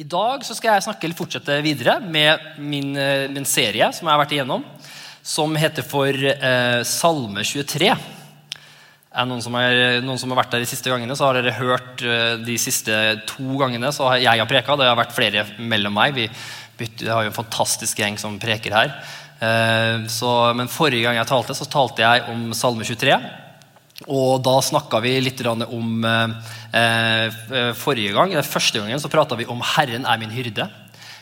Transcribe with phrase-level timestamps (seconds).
[0.00, 4.06] I dag så skal jeg snakke eller fortsette videre med min, eh, min serie som
[4.06, 4.62] jeg har vært igjennom,
[5.20, 7.90] som heter for eh, Salme 23.
[7.90, 11.52] Er noen, som er, noen som har vært der de siste gangene, så har dere
[11.58, 12.96] hørt eh, de siste
[13.28, 13.92] to gangene.
[13.92, 16.16] så har Jeg har preka, det har vært flere mellom meg.
[16.16, 16.30] Vi,
[16.80, 18.96] bytter, har jo en fantastisk gjeng som preker her.
[19.36, 23.20] Eh, så, men forrige gang jeg talte, så talte jeg om Salme 23.
[24.08, 26.30] Og da snakka vi litt om eh,
[26.72, 30.68] eh, Forrige gang, eller første gangen så prata vi om 'Herren er min hyrde'.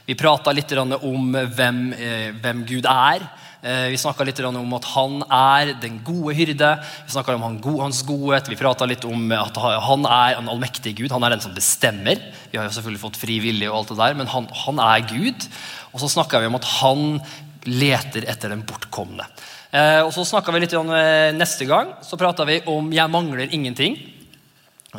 [0.06, 3.20] Vi prata litt om hvem, eh, hvem Gud er.
[3.60, 6.70] Eh, vi snakka litt om at han er den gode hyrde.
[7.06, 8.48] Vi snakka om hans godhet.
[8.48, 11.10] Vi prata litt om at han er en allmektig Gud.
[11.10, 12.16] Han er den som bestemmer.
[12.52, 15.00] Vi har jo selvfølgelig fått fri vilje, og alt det der, men han, han er
[15.10, 15.48] Gud.
[15.92, 17.20] Og så snakka vi om at han
[17.66, 19.26] leter etter den bortkomne.
[19.68, 21.92] Eh, og så snakka vi litt om eh, neste gang.
[22.02, 23.98] Så prata vi om 'Jeg mangler ingenting'.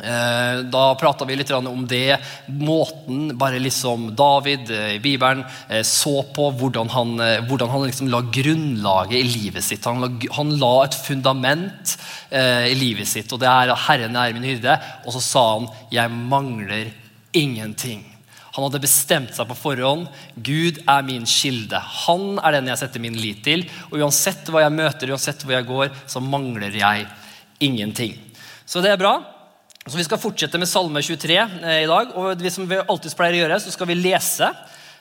[0.00, 5.42] Eh, da prata vi litt om det, måten bare liksom David i Bibelen
[5.82, 9.84] så på hvordan han, hvordan han liksom la grunnlaget i livet sitt.
[9.84, 11.98] Han la, han la et fundament
[12.30, 14.78] i livet sitt, og det er 'Herren er min hyrde'.
[15.06, 16.86] Og så sa han 'Jeg mangler
[17.34, 18.09] ingenting'.
[18.56, 20.08] Han hadde bestemt seg på forhånd.
[20.34, 21.78] Gud er min kilde.
[22.06, 23.66] Han er den jeg setter min lit til.
[23.90, 27.06] Og uansett hva jeg møter, uansett hvor jeg går, så mangler jeg
[27.62, 28.16] ingenting.
[28.66, 29.18] Så det er bra.
[29.86, 32.12] Så Vi skal fortsette med Salme 23 eh, i dag.
[32.14, 34.50] og Som vi alltid pleier å gjøre, så skal vi lese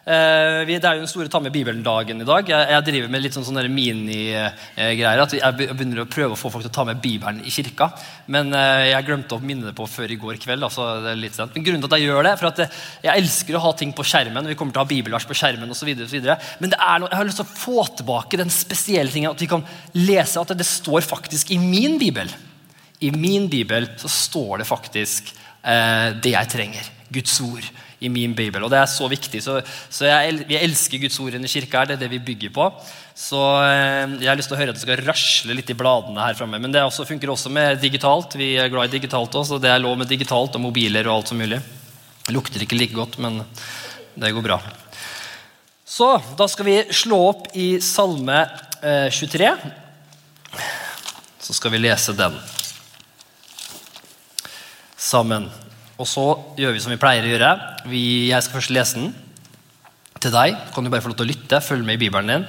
[0.10, 2.48] det er jo den store Ta med Bibelen-dagen i dag.
[2.50, 5.22] Jeg driver med litt sånn, sånne minigreier.
[5.22, 7.92] at Jeg begynner å prøve å få folk til å ta med Bibelen i kirka.
[8.26, 10.66] Men eh, jeg glemte å minne det på før i går kveld.
[10.66, 11.54] Altså det er litt sent.
[11.54, 12.64] Men grunnen til at jeg gjør det, for at
[13.06, 14.50] jeg elsker å ha ting på skjermen.
[14.50, 16.40] Vi kommer til å ha bibelvers på skjermen videre.
[16.60, 19.44] Men det er noe, jeg har lyst til å få tilbake den spesielle tingen at
[19.44, 22.32] vi kan lese at det står faktisk i min bibel.
[23.06, 25.30] I min bibel så står det faktisk
[25.62, 26.90] eh, det jeg trenger.
[27.14, 28.64] Guds ord i min bibel.
[28.64, 29.42] Og det er så viktig.
[29.44, 29.60] Så,
[29.92, 31.86] så jeg, vi elsker Guds ord i kirka.
[31.86, 32.70] Det er det vi bygger på.
[33.20, 36.24] Så eh, jeg har lyst til å høre at det skal rasle litt i bladene
[36.24, 36.62] her framme.
[36.64, 38.38] Men det også, funker også med digitalt.
[38.40, 41.34] Vi er glad i digitalt også, det er lov med digitalt og mobiler og alt
[41.34, 41.60] som mulig.
[42.26, 43.42] Det lukter ikke like godt, men
[44.20, 44.60] det går bra.
[45.90, 48.44] Så da skal vi slå opp i Salme
[48.80, 49.52] eh, 23.
[51.44, 52.38] Så skal vi lese den
[55.00, 55.50] sammen.
[56.00, 56.24] Og så
[56.56, 57.52] gjør vi som vi pleier å gjøre.
[57.92, 59.10] Vi, jeg skal først lese den
[60.24, 60.56] til deg.
[60.72, 62.46] Kan du bare få lov til å lytte, følge med i Bibelen din.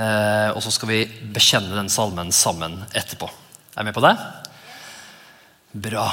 [0.00, 1.02] Eh, og så skal vi
[1.34, 3.28] bekjenne den salmen sammen etterpå.
[3.76, 4.14] Er du med på det?
[5.88, 6.06] Bra.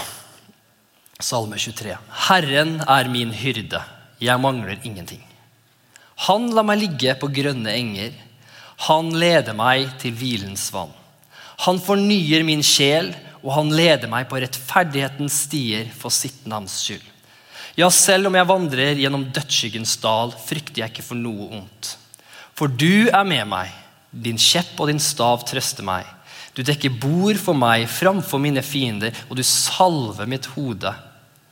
[1.24, 1.96] Salme 23.
[2.28, 3.80] Herren er min hyrde,
[4.20, 5.22] jeg mangler ingenting.
[6.28, 8.12] Han lar meg ligge på grønne enger.
[8.90, 10.92] Han leder meg til hvilens vann.
[11.64, 13.14] Han fornyer min sjel
[13.46, 17.06] og han leder meg på rettferdighetens stier for sitt navns skyld.
[17.78, 21.92] Ja, selv om jeg vandrer gjennom dødsskyggens dal, frykter jeg ikke for noe ondt.
[22.58, 23.70] For du er med meg,
[24.10, 26.08] din kjepp og din stav trøster meg.
[26.56, 30.94] Du dekker bord for meg framfor mine fiender, og du salver mitt hode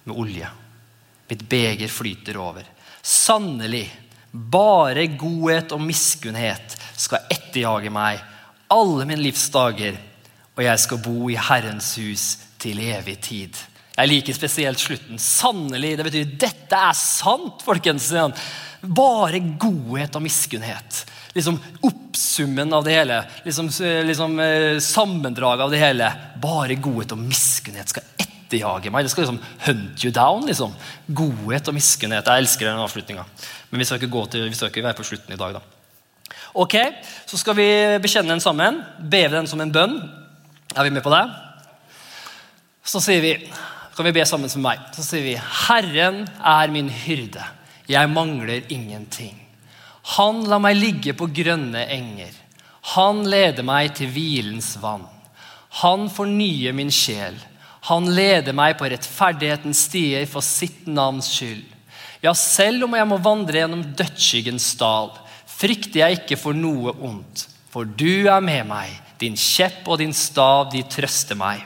[0.07, 0.47] med olje.
[1.29, 2.63] Mitt beger flyter over.
[3.03, 3.85] Sannelig,
[4.31, 8.23] bare godhet og miskunnhet skal etterjage meg
[8.73, 9.99] alle mine livs dager
[10.53, 12.25] og jeg skal bo i Herrens hus
[12.61, 13.57] til evig tid.
[13.93, 15.19] Jeg liker spesielt slutten.
[15.21, 15.95] Sannelig.
[15.97, 18.09] Det betyr dette er sant, folkens.
[18.81, 21.03] Bare godhet og miskunnhet.
[21.33, 23.19] Liksom Oppsummen av det hele.
[23.45, 23.69] Liksom,
[24.05, 26.09] liksom eh, Sammendraget av det hele.
[26.41, 29.05] Bare godhet og miskunnhet skal etterjage meg.
[29.05, 30.45] Det skal liksom hunt you down.
[30.49, 30.73] liksom.
[31.07, 32.29] Godhet og miskunnhet.
[32.29, 33.25] Jeg elsker den avslutninga.
[33.69, 35.63] Men vi skal, ikke til, vi skal ikke være på slutten i dag, da.
[36.53, 36.75] Ok,
[37.25, 37.69] Så skal vi
[38.01, 38.83] bekjenne den sammen.
[38.99, 39.97] Beve den som en bønn.
[40.73, 41.23] Er vi med på det?
[42.83, 43.33] Så sier vi,
[43.95, 44.85] kan vi be sammen med meg.
[44.95, 47.43] Så sier vi, Herren er min hyrde.
[47.87, 49.37] Jeg mangler ingenting.
[50.17, 52.33] Han lar meg ligge på grønne enger.
[52.95, 55.05] Han leder meg til hvilens vann.
[55.83, 57.37] Han fornyer min sjel.
[57.87, 61.63] Han leder meg på rettferdighetens stier for sitt navns skyld.
[62.23, 65.11] Ja, selv om jeg må vandre gjennom dødsskyggens dal,
[65.53, 69.02] frykter jeg ikke for noe ondt, for du er med meg.
[69.21, 71.63] Din kjepp og din stav, de trøster meg.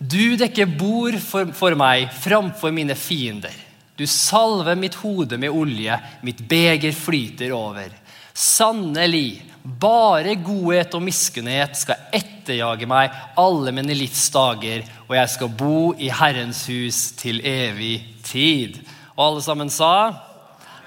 [0.00, 3.54] Du dekker bord for, for meg framfor mine fiender.
[4.00, 7.90] Du salver mitt hode med olje, mitt beger flyter over.
[8.32, 15.52] Sannelig, bare godhet og miskunnhet skal etterjage meg alle mine livs dager, og jeg skal
[15.52, 18.80] bo i Herrens hus til evig tid.
[19.18, 19.92] Og alle sammen sa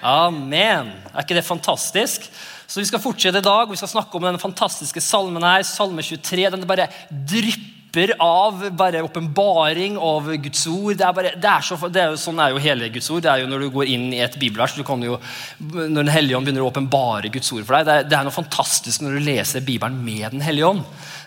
[0.03, 0.89] Amen.
[1.13, 2.25] Er ikke det fantastisk?
[2.73, 5.61] Så Vi skal fortsette i dag og vi skal snakke om den fantastiske salmen her,
[5.67, 6.47] salme 23.
[6.55, 6.87] Den bare
[7.29, 10.95] drypper av bare åpenbaring av Guds ord.
[10.97, 13.21] Det er, bare, det er så, det er jo, sånn er jo hele Guds ord.
[13.21, 15.19] Det er jo Når du går inn i et bibelvers, jo,
[15.59, 18.25] når Den hellige ånd begynner å åpenbare Guds ord for deg, det er, det er
[18.25, 20.81] noe fantastisk når du leser Bibelen med Den hellige ånd.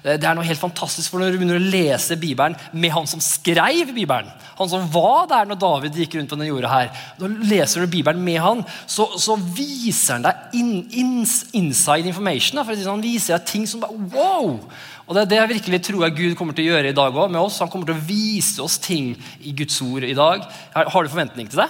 [0.07, 3.23] Det er noe helt fantastisk for når du begynner å lese Bibelen med han som
[3.23, 4.29] skrev Bibelen.
[4.55, 6.93] Han som var der når David gikk rundt på denne jorda her.
[7.19, 11.17] Da leser du Bibelen med han, så, så viser han deg in, in,
[11.59, 12.63] inside information.
[12.63, 14.61] For Han viser deg ting som bare wow!
[15.07, 17.11] Og Det er det jeg virkelig tror jeg Gud kommer til å gjøre i dag
[17.11, 17.59] også, med oss.
[17.63, 19.13] Han kommer til å vise oss ting
[19.43, 20.47] i Guds ord i dag.
[20.75, 21.69] Har, du forventning til det?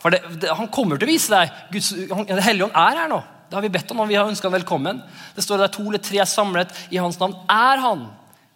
[0.00, 1.56] For det, det, Han kommer til å vise deg.
[1.72, 3.22] Guds, han, Hellige ånd er her nå.
[3.48, 4.98] Det har vi bedt om, og vi har ønska velkommen.
[5.36, 7.36] Det står der to eller tre er samlet i hans navn.
[7.50, 8.08] Er han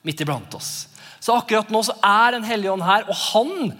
[0.06, 0.88] midt iblant oss?
[1.20, 3.72] Så akkurat nå så er Den hellige ånd her, og han,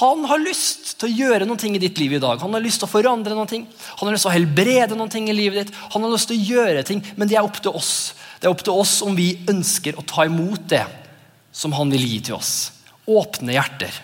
[0.00, 2.40] han har lyst til å gjøre noe i ditt liv i dag.
[2.42, 3.46] Han har lyst til å forandre noe.
[4.00, 5.78] Han har lyst til å helbrede noe i livet ditt.
[5.94, 8.14] Han har lyst til å gjøre ting, men det er opp til oss.
[8.40, 10.84] Det er opp til oss om vi ønsker å ta imot det
[11.52, 12.72] som han vil gi til oss.
[13.06, 14.02] Åpne hjerter.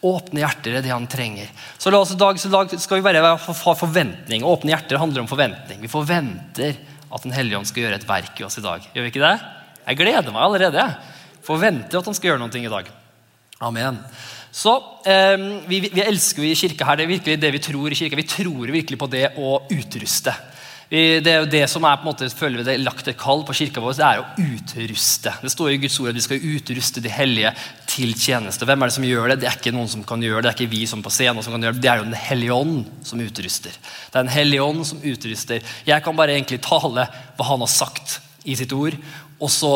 [0.00, 1.50] Åpne hjerter er det han trenger.
[1.76, 4.46] Så la oss i dag, dag skal vi bare ha forventning.
[4.48, 5.82] Åpne hjerter handler om forventning.
[5.82, 6.78] Vi forventer
[7.10, 8.84] at Den hellige ånd skal gjøre et verk i oss i dag.
[8.94, 9.36] Gjør vi ikke det?
[9.82, 10.84] Jeg gleder meg allerede.
[11.44, 12.90] Forventer at han skal gjøre noe i dag.
[13.66, 13.98] Amen.
[14.50, 14.72] Så
[15.06, 15.36] eh,
[15.68, 18.16] vi, vi, elsker jo i kirka her, Det er virkelig det vi tror i kirka.
[18.16, 20.34] Vi tror virkelig på det å utruste.
[20.90, 23.44] Det er jo det som er på en måte, føler vi det lagt et kall
[23.46, 25.30] på kirka vår, det er å utruste.
[25.38, 27.52] Det står i Guds ord at vi skal utruste de hellige
[27.86, 28.66] til tjeneste.
[28.66, 29.36] Hvem er det som gjør det?
[29.44, 30.48] Det er ikke noen som kan gjøre det.
[30.48, 31.84] Det er ikke vi som på scenen som kan gjøre det.
[31.84, 33.78] Det er jo Den hellige ånd som utruster.
[33.78, 35.70] Det er Den hellige ånd som utruster.
[35.86, 38.96] Jeg kan bare egentlig tale hva han har sagt i sitt ord,
[39.40, 39.70] og så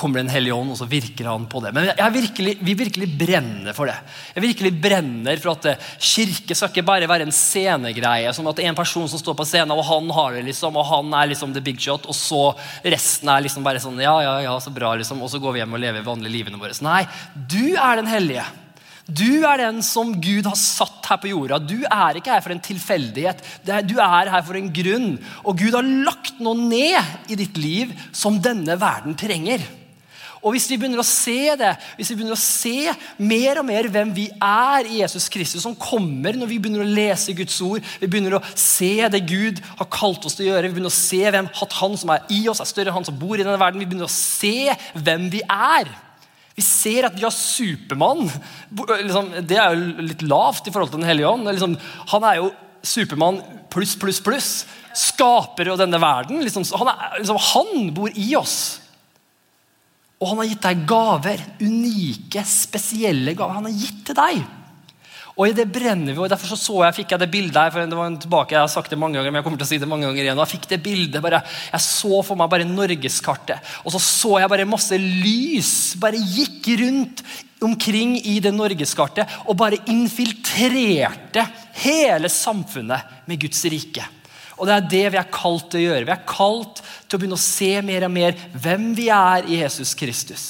[0.00, 1.74] kommer det en hellig ånd, og så virker han på det.
[1.76, 3.98] Men virkelig, vi virkelig brenner for det.
[4.32, 8.32] Jeg virkelig brenner for at eh, Kirke skal ikke bare være en scenegreie.
[8.32, 11.12] Som at en person som står på scenen, og han har det, liksom, og han
[11.20, 12.40] er liksom the big shot, og så
[12.80, 15.20] resten er liksom bare sånn Ja, ja, ja, så bra, liksom.
[15.20, 16.72] Og så går vi hjem og lever vanlige livene våre.
[16.86, 17.04] Nei,
[17.36, 18.48] du er den hellige.
[19.10, 21.58] Du er den som Gud har satt her på jorda.
[21.58, 23.42] Du er ikke her for en tilfeldighet.
[23.88, 25.12] Du er her for en grunn.
[25.42, 29.64] Og Gud har lagt noe ned i ditt liv som denne verden trenger.
[30.40, 33.88] Og Hvis vi begynner å se det, hvis vi begynner å se mer og mer
[33.92, 37.84] hvem vi er i Jesus Kristus, som kommer når vi begynner å lese Guds ord,
[38.00, 40.96] vi begynner å se det Gud har kalt oss til å gjøre, vi begynner å
[40.96, 43.44] se hvem at han som er i oss, er større enn han som bor i
[43.44, 45.92] denne verden, vi begynner å se hvem vi er.
[46.60, 48.26] Vi ser at vi har Supermann.
[48.76, 51.48] Liksom, det er jo litt lavt i forhold til Den hellige ånd.
[51.48, 51.78] Liksom,
[52.12, 52.50] han er jo
[52.84, 53.40] Supermann
[53.72, 54.50] pluss, pluss, pluss.
[54.96, 56.42] Skaper av denne verden.
[56.44, 58.58] Liksom, han, er, liksom, han bor i oss.
[60.20, 61.44] Og han har gitt deg gaver.
[61.64, 63.56] Unike, spesielle gaver.
[63.56, 64.42] Han har gitt til deg.
[65.40, 67.70] Og i det brenner vi, og Derfor så, så jeg, fikk jeg det bildet her.
[67.72, 69.68] for det var en tilbake, Jeg har sagt det mange ganger, men jeg kommer til
[69.68, 70.36] å si det mange ganger igjen.
[70.36, 71.40] og Jeg fikk det bildet, bare,
[71.72, 73.72] jeg så for meg bare norgeskartet.
[73.84, 75.72] Og så så jeg bare masse lys.
[76.02, 77.24] Bare gikk rundt
[77.64, 81.44] omkring i det norgeskartet og bare infiltrerte
[81.82, 84.04] hele samfunnet med Guds rike.
[84.60, 86.06] Og det er det vi er kalt til å gjøre.
[86.08, 89.62] Vi er kalt til å begynne å se mer og mer hvem vi er i
[89.62, 90.44] Jesus Kristus.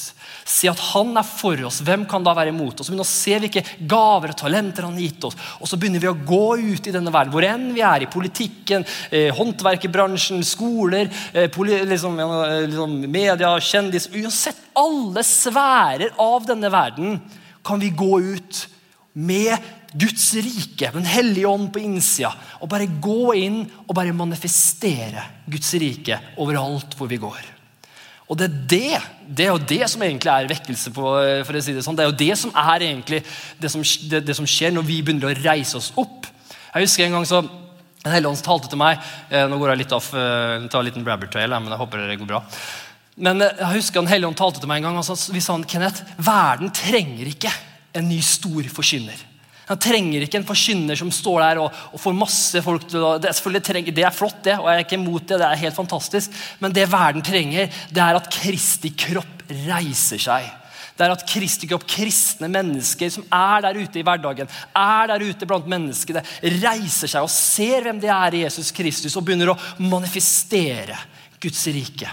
[0.45, 1.81] Se at han er for oss.
[1.85, 2.89] Hvem kan da være imot oss?
[2.91, 5.37] Begynne å se hvilke gaver og talenter han har gitt oss.
[5.59, 8.05] Og så begynner vi å gå ut i denne verden, hvor enn vi er.
[8.05, 12.17] I politikken, eh, håndverkerbransjen, skoler, eh, liksom,
[12.67, 17.19] liksom, media, kjendis Uansett alle sfærer av denne verden
[17.63, 18.67] kan vi gå ut
[19.13, 19.57] med
[19.93, 25.73] Guds rike, Den hellige ånd på innsida, og bare gå inn og bare manifestere Guds
[25.73, 27.50] rike overalt hvor vi går.
[28.31, 30.93] Og det er det, det er jo det som egentlig er vekkelse.
[30.95, 31.15] På,
[31.47, 31.97] for å si Det sånn.
[31.99, 33.19] Det er jo det som er egentlig
[33.59, 36.29] det som, det, det som, skjer når vi begynner å reise oss opp.
[36.71, 37.43] Jeg husker en gang så
[38.01, 38.95] En hellige talte til meg
[39.29, 42.07] eh, Nå går jeg litt off, eh, tar en liten rabbit trail, men jeg håper
[42.09, 42.39] det går bra.
[43.21, 45.67] Men eh, jeg husker en hellige talte til meg en gang og vi sa han,
[45.69, 47.51] Kenneth, verden trenger ikke
[47.99, 49.19] en ny stor forkynner.
[49.71, 53.11] Han trenger ikke en forkynner som står der og, og får masse folk til å
[53.21, 55.37] det er, trenger, det er flott, det, og jeg er ikke imot det.
[55.39, 60.49] det er helt fantastisk, Men det verden trenger, det er at Kristi kropp reiser seg.
[60.97, 65.23] Det er at Kristi kropp, kristne mennesker som er der ute i hverdagen, er der
[65.23, 66.25] ute blant menneskene,
[66.59, 70.99] reiser seg og ser hvem de er i Jesus Kristus, og begynner å manifestere
[71.41, 72.11] Guds rike.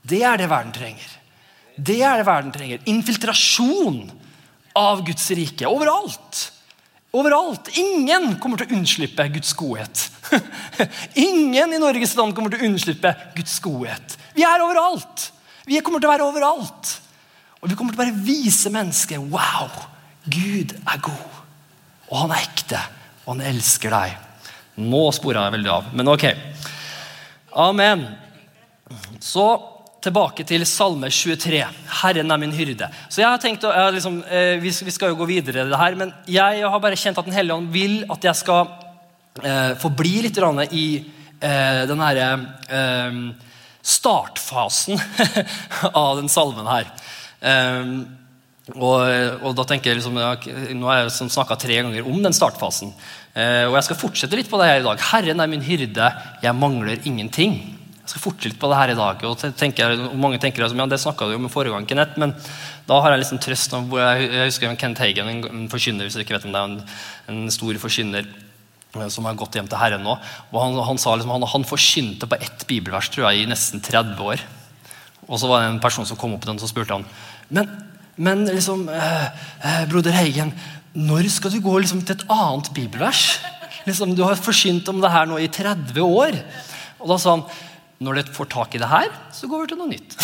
[0.00, 1.18] Det er det verden trenger.
[1.76, 2.86] Det er det verden trenger.
[2.88, 4.00] Infiltrasjon
[4.78, 5.68] av Guds rike.
[5.68, 6.46] Overalt.
[7.10, 7.72] Overalt.
[7.80, 10.06] Ingen kommer til å unnslippe Guds godhet.
[11.28, 14.16] Ingen i Norges land kommer til å unnslippe Guds godhet.
[14.36, 15.30] Vi er overalt.
[15.66, 16.94] Vi kommer til å være overalt.
[17.60, 19.68] Og vi kommer til å bare vise mennesket wow,
[20.30, 21.40] Gud er god.
[22.10, 22.80] Og han er ekte,
[23.24, 24.14] og han elsker deg.
[24.80, 26.24] Nå spora jeg veldig av, men ok.
[27.60, 28.06] Amen.
[29.20, 29.44] Så
[30.04, 31.60] tilbake til Salme 23.
[32.00, 32.88] 'Herren er min hyrde'.
[33.08, 35.94] Så jeg har tenkt, jeg liksom, eh, vi, skal jo gå videre i det her,
[35.94, 38.68] men jeg har bare kjent at Den hellige ånd vil at jeg skal
[39.44, 40.38] eh, få bli litt
[40.72, 41.04] i
[41.40, 42.28] eh, den herre
[42.68, 43.20] eh,
[43.82, 45.00] startfasen
[45.94, 46.86] av den salmen her.
[47.40, 47.84] Eh,
[48.76, 49.00] og,
[49.42, 52.92] og, da tenker jeg liksom, Nå har jeg liksom snakka tre ganger om den startfasen.
[53.34, 55.02] Eh, og jeg skal fortsette litt på det her i dag.
[55.10, 56.10] Herren er min hyrde,
[56.42, 57.79] jeg mangler ingenting.
[58.10, 59.20] Jeg skal forte litt på det her i dag.
[59.22, 62.32] og tenker, Mange tenker at ja, det snakka du om i forrige gang, Kenneth, men
[62.88, 63.70] da har jeg liksom trøst.
[63.70, 66.80] Jeg, husker Kent Hagen, en forkynner, hvis du ikke vet om det er en,
[67.30, 70.16] en stor forkynner eh, som har gått hjem til Herren nå.
[70.50, 73.78] og Han, han sa liksom, han, han forkynte på ett bibelvers tror jeg, i nesten
[73.78, 74.42] 30 år.
[75.28, 77.06] Og så var det en person som kom opp til den og spurte han,
[77.54, 77.70] men
[78.20, 79.24] men liksom, eh,
[79.64, 80.50] eh, broder Heigen,
[80.92, 83.38] når skal du gå liksom, til et annet bibelvers?
[83.86, 86.36] Liksom, du har forkynt om det her nå i 30 år.
[87.00, 87.46] Og da sa han
[88.00, 90.14] når du får tak i det her, så går vi til noe nytt.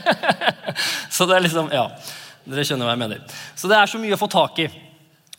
[1.14, 1.90] så det er liksom, ja,
[2.50, 3.34] Dere skjønner hva jeg mener.
[3.54, 4.70] Så det er så mye å få tak i.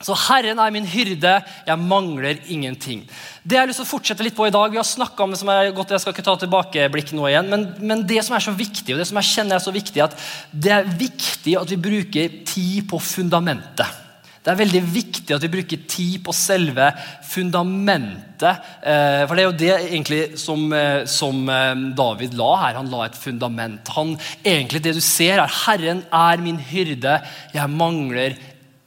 [0.05, 1.33] Så Herren er min hyrde,
[1.65, 3.03] jeg mangler ingenting.
[3.43, 5.33] Det jeg har lyst til å fortsette litt på i dag, Vi har snakka om
[5.33, 8.38] det som er godt, jeg skal ikke ta tilbakeblikk nå igjen, men, men, det som
[8.38, 10.17] er så viktig, og det som jeg kjenner er så viktig, at
[10.53, 14.01] det er viktig at vi bruker tid på fundamentet.
[14.41, 16.88] Det er veldig viktig at vi bruker tid på selve
[17.29, 18.63] fundamentet.
[18.81, 22.79] Eh, for det er jo det egentlig som, eh, som eh, David la her.
[22.79, 23.93] Han la et fundament.
[23.98, 27.21] Han, egentlig Det du ser, er 'Herren er min hyrde,
[27.53, 28.33] jeg mangler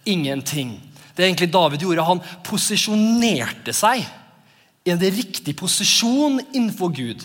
[0.05, 0.81] ingenting'
[1.17, 2.07] det egentlig David gjorde.
[2.09, 4.03] Han posisjonerte seg
[4.85, 7.25] i en riktig posisjon innenfor Gud.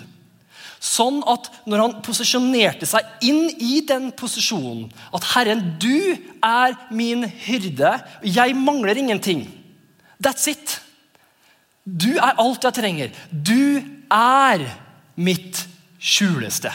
[0.79, 7.25] Sånn at når han posisjonerte seg inn i den posisjonen At 'Herren, du er min
[7.27, 9.47] hyrde, jeg mangler ingenting'.
[10.23, 10.79] That's it.
[11.83, 13.11] Du er alt jeg trenger.
[13.31, 14.63] Du er
[15.15, 15.67] mitt
[15.99, 16.71] skjuleste.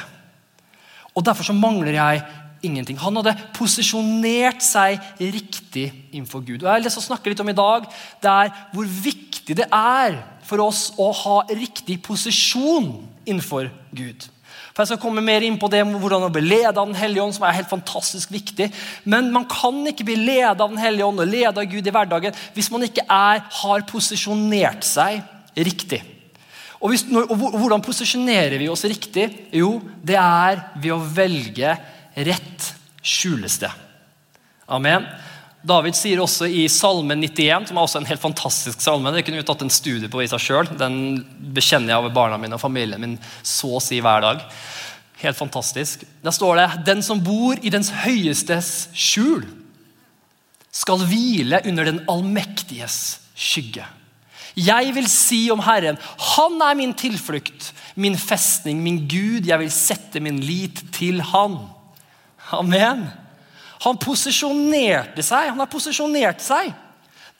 [1.14, 2.22] Og Derfor så mangler jeg
[2.62, 2.98] ingenting.
[2.98, 6.62] Han hadde posisjonert seg riktig innenfor Gud.
[6.62, 7.86] Og Jeg har lyst til å snakke litt om i dag,
[8.20, 14.28] det er hvor viktig det er for oss å ha riktig posisjon innenfor Gud.
[14.74, 17.22] For Jeg skal komme mer inn på det hvordan å bli ledet av Den hellige
[17.22, 18.70] ånd, som er helt fantastisk viktig.
[19.04, 21.94] Men man kan ikke bli ledet av Den hellige ånd og ledet av Gud i
[21.94, 25.22] hverdagen hvis man ikke er, har posisjonert seg
[25.54, 26.02] riktig.
[26.80, 29.28] Og, hvis, og Hvordan posisjonerer vi oss riktig?
[29.54, 31.76] Jo, det er ved å velge
[32.14, 32.72] rett
[33.04, 33.70] skjulested.
[34.68, 35.06] Amen.
[35.64, 39.40] David sier også i Salme 91, som er også en helt fantastisk salme Det kunne
[39.40, 40.74] vi tatt en studie på i seg selv.
[40.76, 41.22] Den
[41.56, 44.44] bekjenner jeg over barna mine og familien min så å si hver dag.
[45.22, 46.04] Helt fantastisk.
[46.20, 49.46] Der står det Den som bor i dens høyestes skjul,
[50.74, 53.86] skal hvile under den allmektiges skygge.
[54.54, 55.96] Jeg vil si om Herren,
[56.36, 59.46] Han er min tilflukt, min festning, min Gud.
[59.46, 61.62] Jeg vil sette min lit til Han.
[62.52, 63.08] Amen.
[63.84, 65.50] Han posisjonerte seg.
[65.52, 66.72] Han har posisjonert seg.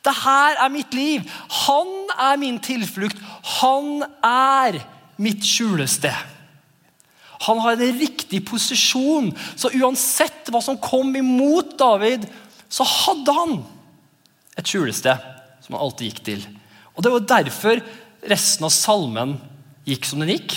[0.05, 1.25] Det her er mitt liv.
[1.65, 3.19] Han er min tilflukt.
[3.59, 4.79] Han er
[5.21, 6.33] mitt skjulested.
[7.45, 9.27] Han har en riktig posisjon,
[9.59, 12.23] så uansett hva som kom imot David,
[12.71, 13.57] så hadde han
[14.55, 15.19] et skjulested
[15.65, 16.45] som han alltid gikk til.
[16.95, 17.81] Og Det var derfor
[18.25, 19.35] resten av salmen
[19.85, 20.55] gikk som den gikk.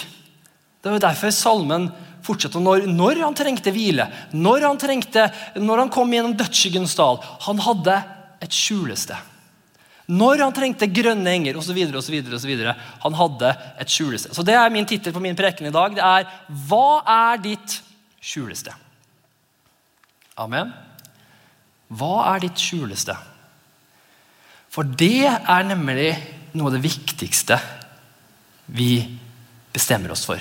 [0.83, 1.91] Det var derfor salmen
[2.29, 2.61] fortsette.
[2.63, 4.07] Når, når han trengte hvile,
[4.37, 7.97] når han, trengte, når han kom gjennom dødsskyggens dal Han hadde
[8.45, 9.35] et skjulested.
[10.09, 11.79] Når han trengte grønne enger osv.
[13.05, 14.33] Han hadde et skjulested.
[14.33, 15.95] Så Det er min tittel på min preken i dag.
[15.95, 17.83] Det er 'Hva er ditt
[18.23, 18.75] skjulested'?
[20.39, 20.73] Amen.
[21.91, 23.17] Hva er ditt skjulested?
[24.69, 26.13] For det er nemlig
[26.55, 27.59] noe av det viktigste
[28.77, 29.19] vi
[29.73, 30.41] bestemmer oss for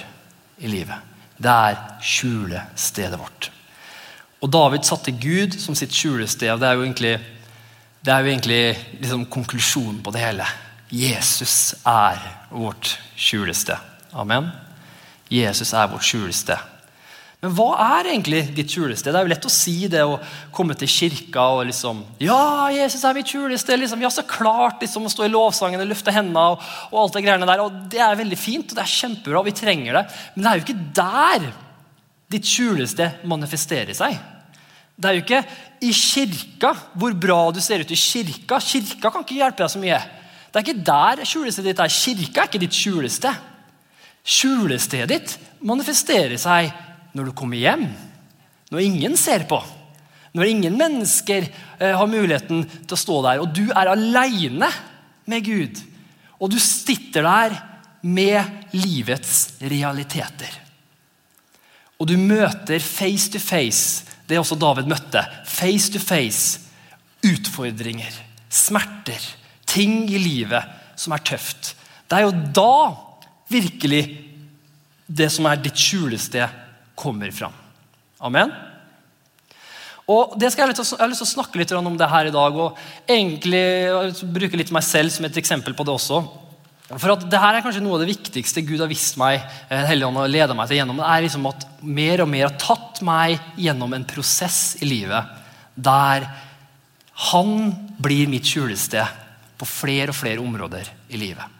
[0.60, 1.07] i livet.
[1.38, 3.52] Det er skjulestedet vårt.
[4.42, 6.60] Og David satte Gud som sitt skjulested.
[6.62, 7.18] Det er jo egentlig,
[8.06, 8.62] er jo egentlig
[9.02, 10.48] liksom konklusjonen på det hele.
[10.92, 13.78] Jesus er vårt skjulested.
[14.14, 14.50] Amen.
[15.30, 16.77] Jesus er vårt skjulested.
[17.38, 17.68] Men hva
[18.00, 19.12] er egentlig ditt skjulested?
[19.14, 20.16] Det er jo lett å si det å
[20.54, 23.78] komme til kirka og liksom Ja, Jesus er mitt skjulested.
[23.78, 27.20] Liksom, ja, så klart liksom, å stå i lovsangen og løfte hendene og, og, alt
[27.20, 27.62] det greiene der.
[27.62, 30.04] Og Det er veldig fint, og det er kjempebra, og vi trenger det.
[30.34, 31.46] Men det er jo ikke der
[32.34, 34.18] ditt skjulested manifesterer seg.
[34.98, 35.44] Det er jo ikke
[35.86, 38.58] i kirka hvor bra du ser ut i kirka.
[38.66, 40.02] Kirka kan ikke hjelpe deg så mye.
[40.50, 41.94] Det er ikke der skjulestedet ditt er.
[41.94, 43.46] Kirka er ikke ditt skjulested.
[44.26, 46.74] Skjulestedet ditt manifesterer seg
[47.18, 47.88] når du kommer hjem,
[48.70, 49.60] når ingen ser på,
[50.38, 54.70] når ingen mennesker eh, har muligheten til å stå der, og du er aleine
[55.28, 55.82] med Gud,
[56.38, 57.58] og du sitter der
[58.06, 60.64] med livets realiteter.
[61.98, 66.60] og du møter face to face det også David møtte, face to face,
[67.26, 68.12] utfordringer,
[68.52, 69.24] smerter,
[69.66, 70.68] ting i livet
[71.00, 71.74] som er tøft.
[72.08, 72.94] Det er jo da
[73.50, 74.04] virkelig
[75.08, 76.67] det som er ditt skjulested,
[76.98, 77.54] kommer fram.
[78.20, 78.52] Amen?
[80.08, 82.34] Og det skal Jeg, jeg har lyst til å snakke litt om det her i
[82.34, 82.56] dag.
[82.56, 82.78] og
[83.08, 86.22] egentlig bruke litt meg selv som et eksempel på det også.
[86.88, 89.84] For at det her er kanskje Noe av det viktigste Gud har vist meg eh,
[89.90, 93.02] Helligånd har ledet meg til gjennom, det er liksom at mer og mer har tatt
[93.04, 95.36] meg gjennom en prosess i livet
[95.76, 96.24] der
[97.28, 97.52] han
[98.00, 99.04] blir mitt skjulested
[99.60, 101.57] på flere og flere områder i livet.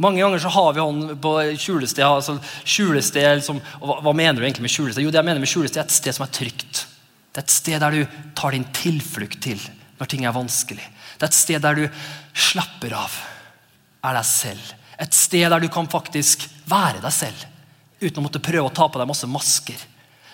[0.00, 2.04] Mange ganger så har vi han på skjulested.
[2.04, 5.04] altså skjulested liksom, hva, hva, mener du egentlig med skjulested?
[5.04, 6.86] Jo, det jeg mener med skjulested er et sted som er trygt.
[7.30, 9.60] Det er et sted der du tar din tilflukt til
[10.00, 10.86] når ting er vanskelig.
[11.18, 11.84] Det er et sted der du
[12.32, 13.20] slapper av
[14.08, 14.72] er deg selv.
[15.00, 17.46] Et sted der du kan faktisk være deg selv
[18.00, 19.76] uten å måtte prøve å ta på deg masse masker.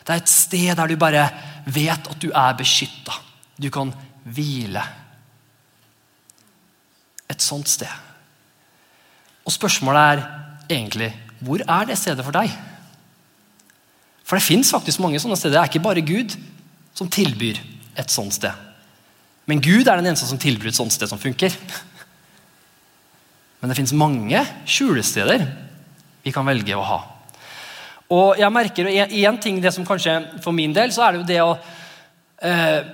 [0.07, 1.27] Det er et sted der du bare
[1.67, 3.19] vet at du er beskytta.
[3.59, 3.91] Du kan
[4.23, 4.83] hvile.
[7.27, 8.06] Et sånt sted.
[9.47, 10.25] Og spørsmålet er
[10.77, 12.51] egentlig hvor er det stedet for deg?
[14.27, 15.55] For det fins faktisk mange sånne steder.
[15.55, 16.35] Det er ikke bare Gud
[16.97, 17.61] som tilbyr
[17.97, 18.53] et sånt sted.
[19.47, 21.55] Men Gud er den eneste som tilbyr et sånt sted som funker.
[23.61, 25.45] Men det fins mange skjulesteder
[26.27, 26.99] vi kan velge å ha.
[28.11, 31.27] Og jeg merker en ting, det som kanskje For min del så er det jo
[31.27, 31.55] det å
[32.47, 32.85] eh,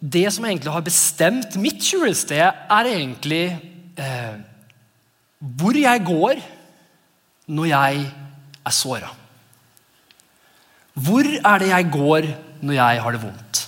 [0.00, 3.42] Det som egentlig har bestemt mitt skjulested, er egentlig
[4.00, 4.40] eh,
[5.44, 6.40] hvor jeg går
[7.52, 8.06] når jeg
[8.64, 9.10] er såra.
[10.94, 12.28] Hvor er det jeg går
[12.64, 13.62] når jeg har det vondt?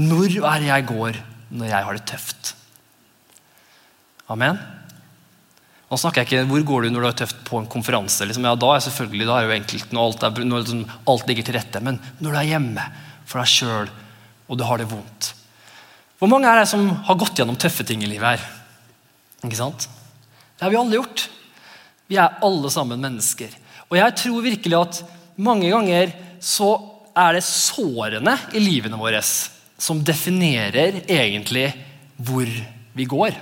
[0.00, 2.54] Når er det jeg går når jeg har det tøft?
[4.30, 4.58] Amen.
[5.90, 8.26] Nå snakker jeg ikke hvor går du når du er tøft på en konferanse.
[8.26, 8.46] Liksom.
[8.46, 11.26] Ja, Da er selvfølgelig, da er det jo enkelt når alt, er, når liksom, alt,
[11.28, 11.82] ligger til rette.
[11.82, 12.86] Men når du er hjemme
[13.26, 13.90] for deg sjøl,
[14.50, 15.28] og du har det vondt
[16.18, 18.46] Hvor mange er det som har gått gjennom tøffe ting i livet her?
[19.46, 19.86] Ikke sant?
[20.60, 21.22] Det har vi alle gjort.
[22.04, 23.48] Vi er alle sammen mennesker.
[23.88, 24.98] Og jeg tror virkelig at
[25.40, 26.74] mange ganger så
[27.16, 31.70] er det sårene i livene våre som definerer egentlig
[32.20, 32.44] hvor
[32.92, 33.32] vi går.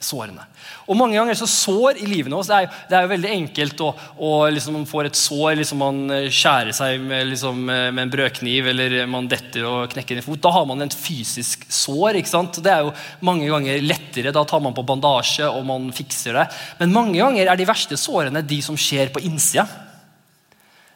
[0.00, 0.46] Sårene.
[0.88, 2.46] Og Mange ganger så sår i livene våre.
[2.48, 5.58] Det er, det er jo veldig enkelt å, å liksom, man et sår.
[5.60, 9.92] Liksom man eh, skjærer seg med, liksom, eh, med, en brødkniv eller man detter og
[9.92, 10.40] knekker en fot.
[10.40, 12.16] Da har man et fysisk sår.
[12.22, 12.62] ikke sant?
[12.64, 12.94] Det er jo
[13.28, 14.32] mange ganger lettere.
[14.32, 16.46] Da tar man på bandasje og man fikser det.
[16.80, 19.68] Men mange ganger er de verste sårene de som skjer på innsida.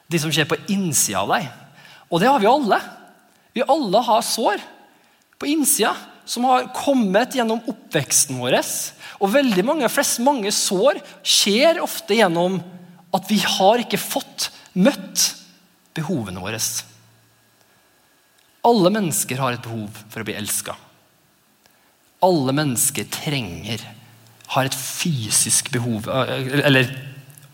[0.09, 1.53] De som skjer på innsida av deg.
[2.09, 2.81] Og det har vi alle.
[3.53, 4.65] Vi alle har sår
[5.39, 5.93] på innsida
[6.25, 8.59] som har kommet gjennom oppveksten vår
[9.21, 12.59] og veldig mange, flest mange sår skjer ofte gjennom
[13.15, 15.29] at vi har ikke fått møtt
[15.95, 16.59] behovene våre.
[18.65, 20.75] Alle mennesker har et behov for å bli elska.
[22.25, 23.83] Alle mennesker trenger,
[24.55, 26.89] har et fysisk behov, eller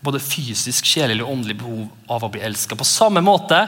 [0.01, 2.77] både fysisk, sjelelig og åndelig behov av å bli elska.
[2.79, 3.65] På samme måte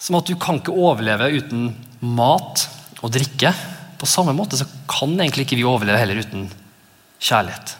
[0.00, 2.64] som at du kan ikke overleve uten mat
[3.02, 3.52] og drikke.
[4.00, 6.48] På samme måte så kan egentlig ikke vi overleve heller uten
[7.20, 7.76] kjærlighet.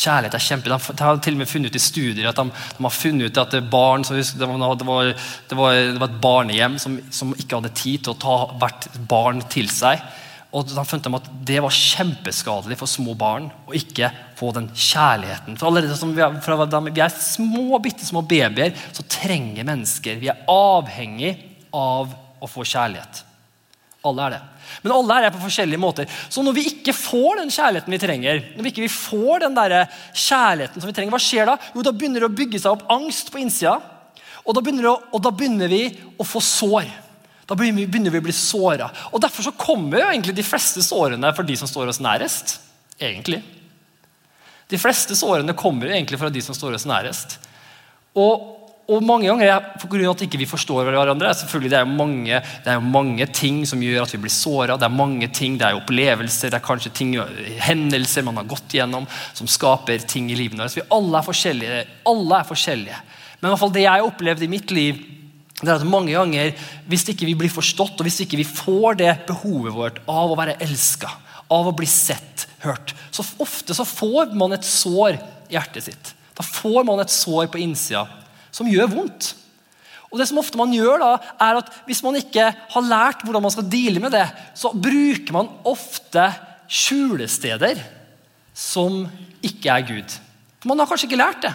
[0.00, 0.70] Kjærlighet er kjempe...
[0.70, 3.42] De har til og med funnet ut i studier at de, de har funnet ut
[3.42, 5.12] at det, barn, det, var, det, var,
[5.50, 9.68] det, var, et barnehjem som, som, ikke hadde tid til å ta hvert barn til
[9.72, 10.02] seg.
[10.50, 15.58] Og de fant at Det var kjempeskadelig for små barn å ikke få den kjærligheten.
[15.58, 20.22] For allerede som vi er, fra vi er små, bitte små babyer, så trenger mennesker
[20.22, 21.36] Vi er avhengig
[21.74, 23.26] av å få kjærlighet.
[24.06, 24.40] Alle er det.
[24.80, 26.08] Men alle er det på forskjellige måter.
[26.32, 29.74] Så når vi ikke får den kjærligheten vi trenger, når vi ikke får den der
[30.16, 31.56] kjærligheten som vi trenger, hva skjer da?
[31.74, 33.76] Jo, Da begynner det å bygge seg opp angst på innsida.
[34.46, 35.82] Og da begynner, å, og da begynner vi
[36.16, 36.88] å få sår.
[37.50, 38.88] Da begynner vi å bli såra.
[39.10, 42.56] Og derfor så kommer jo egentlig de fleste sårene for de som står oss nærest.
[42.96, 43.42] Egentlig.
[44.70, 47.36] De fleste sårene kommer jo egentlig fra de som står oss nærest.
[48.14, 48.59] Og
[48.90, 51.30] og mange ganger på grunn av at ikke vi ikke forstår hverandre.
[51.38, 52.40] selvfølgelig Det er jo mange,
[52.72, 54.76] er mange ting som gjør at vi blir såra.
[54.80, 57.14] Det er mange ting, det er opplevelser, det er kanskje ting,
[57.62, 60.74] hendelser man har gått gjennom som skaper ting i livet vårt.
[60.74, 61.86] Vi alle er forskjellige.
[62.10, 63.00] alle er forskjellige.
[63.38, 65.00] Men i hvert fall det jeg har opplevd i mitt liv,
[65.60, 66.54] det er at mange ganger,
[66.88, 70.38] hvis ikke vi blir forstått, og hvis ikke vi får det behovet vårt av å
[70.38, 71.10] være elska,
[71.50, 75.16] av å bli sett, hørt, så ofte så får man et sår
[75.50, 76.14] i hjertet sitt.
[76.36, 78.06] Da får man et sår på innsida
[78.54, 79.34] som gjør vondt.
[80.10, 83.44] Og det som ofte man gjør da, er at Hvis man ikke har lært hvordan
[83.44, 84.26] man skal deale med det,
[84.58, 86.26] så bruker man ofte
[86.70, 87.78] skjulesteder
[88.54, 89.04] som
[89.42, 90.18] ikke er Gud.
[90.60, 91.54] For Man har kanskje ikke lært det.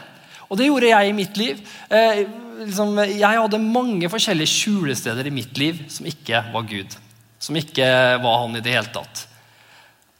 [0.49, 1.61] Og det gjorde jeg i mitt liv.
[1.89, 2.25] Eh,
[2.63, 6.95] liksom, jeg hadde mange forskjellige skjulesteder i mitt liv som ikke var Gud.
[7.39, 7.85] Som ikke
[8.23, 9.25] var han i det hele tatt.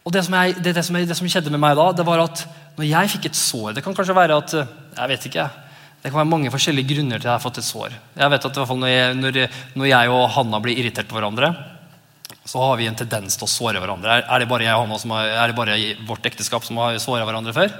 [0.06, 2.22] Og det som, jeg, det, det, som, det som, skjedde med meg da, det var
[2.22, 2.44] at
[2.76, 5.46] når jeg fikk et sår Det kan kanskje være at Jeg vet ikke.
[6.06, 7.94] Det kan være mange forskjellige grunner til at jeg har fått et sår.
[8.14, 9.36] Jeg vet at når jeg, når,
[9.74, 11.48] når jeg og Hanna blir irritert på hverandre,
[12.46, 14.20] så har vi en tendens til å såre hverandre.
[14.22, 15.74] Er det bare jeg og Hanna som har, er det bare
[16.06, 17.74] vårt ekteskap som har såra hverandre før?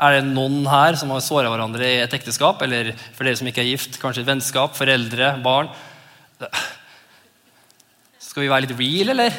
[0.00, 2.64] Er det noen her som har såra hverandre i et ekteskap?
[2.64, 5.68] Eller for dere som ikke er gift, kanskje et vennskap, foreldre, barn?
[8.24, 9.36] Skal vi være litt real, eller?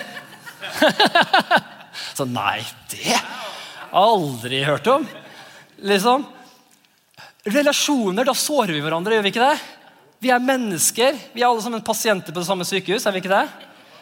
[2.19, 2.59] Så nei,
[2.93, 5.09] det har jeg aldri hørt om.
[5.89, 6.29] Liksom.
[7.41, 9.61] Relasjoner, da sårer vi hverandre, gjør vi ikke det?
[10.21, 11.15] Vi er mennesker.
[11.33, 13.05] Vi er alle sammen pasienter på det samme sykehus.
[13.05, 13.47] er vi ikke det?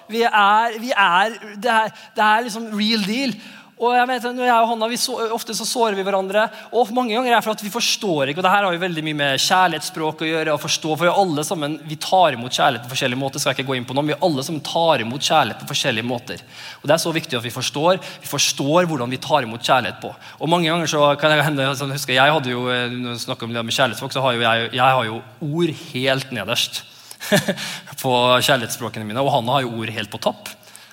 [0.09, 3.35] Vi er, vi er, det, er, det er liksom real deal.
[3.79, 6.41] Og jeg vet, når jeg og Hanna, så, Ofte så sårer vi hverandre.
[6.75, 8.41] og Mange ganger er det for at vi forstår ikke.
[8.41, 10.55] og det her har jo veldig mye med kjærlighetsspråk å gjøre.
[10.55, 13.39] å forstå, for vi alle sammen, vi tar imot kjærlighet på forskjellige måter.
[13.39, 16.09] skal jeg ikke gå inn på noe, Vi alle sammen tar imot kjærlighet på forskjellige
[16.11, 16.43] måter.
[16.81, 20.01] Og Det er så viktig at vi forstår vi forstår hvordan vi tar imot kjærlighet
[20.03, 20.13] på.
[20.41, 23.23] Og mange ganger så kan Jeg hende, sånn, husker jeg hadde jo, eh, når vi
[23.23, 26.83] snakker om det med kjærlighetsfolk, så har jo jeg, jeg har jo ord helt nederst
[28.03, 28.11] på
[28.43, 29.23] kjærlighetsspråkene mine.
[29.23, 30.49] Og Hanna har jo ord helt på topp.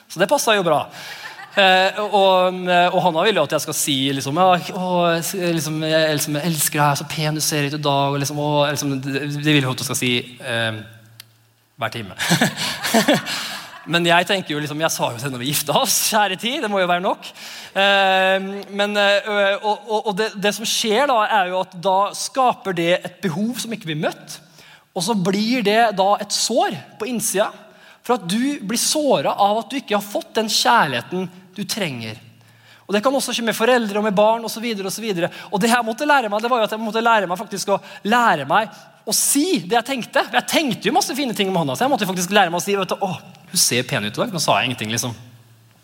[0.07, 0.87] Så det passa jo bra.
[1.57, 5.79] Eh, og, eh, og Hanna vil jo at jeg skal si liksom, ja, å, liksom,
[5.89, 8.17] jeg, liksom, jeg, elsker deg, så pen du ser ut i dag.
[8.21, 10.83] Liksom, å, liksom, det, vil jo at jeg skal si eh,
[11.81, 12.19] hver time.
[13.93, 15.95] Men jeg tenker jo liksom, jeg sa jo det når vi gifta oss.
[16.11, 17.29] Kjære tid, det må jo være nok.
[17.79, 19.29] Eh, men, eh,
[19.63, 23.21] og, og, og det, det, som skjer, da, er jo at da skaper det et
[23.23, 24.41] behov som ikke blir møtt.
[24.97, 27.53] Og så blir det da et sår på innsida.
[28.07, 32.19] For at du blir såra av at du ikke har fått den kjærligheten du trenger.
[32.87, 34.63] Og Det kan også skje med foreldre og med barn osv.
[34.63, 36.83] Og, så og, så og det jeg måtte lære meg, det var jo at jeg
[36.83, 38.71] måtte lære meg faktisk å lære meg
[39.07, 40.23] å si det jeg tenkte.
[40.35, 42.65] Jeg tenkte jo masse fine ting om hånda, så jeg måtte faktisk lære meg å
[42.65, 43.11] si vet du, å,
[43.51, 44.35] hun ser pen ut i dag.
[44.35, 45.15] Nå sa jeg ingenting, liksom.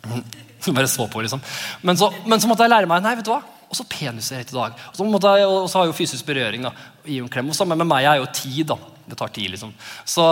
[0.77, 1.43] Bare så på, liksom.
[1.83, 3.43] Men så, men så måtte jeg lære meg nei, vet du hva?
[3.73, 4.81] Og så pen du ser ut i dag.
[4.91, 6.67] Og så, måtte jeg, og så har jeg jo fysisk berøring.
[6.67, 6.75] da,
[7.09, 7.49] Gi en klem.
[7.49, 8.67] Og sammen med meg er jo tid.
[8.69, 8.77] da.
[9.13, 9.75] Det tar tid, liksom.
[10.09, 10.25] Så,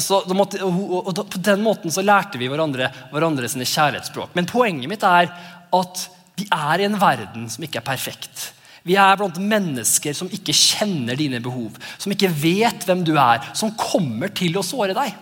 [0.00, 4.32] så måtte, og, og, På den måten så lærte vi hverandre, hverandre sine kjærlighetsspråk.
[4.32, 5.28] Men poenget mitt er
[5.74, 6.04] at
[6.38, 8.46] vi er i en verden som ikke er perfekt.
[8.84, 13.44] Vi er blant mennesker som ikke kjenner dine behov, som ikke vet hvem du er,
[13.56, 15.12] som kommer til å såre deg.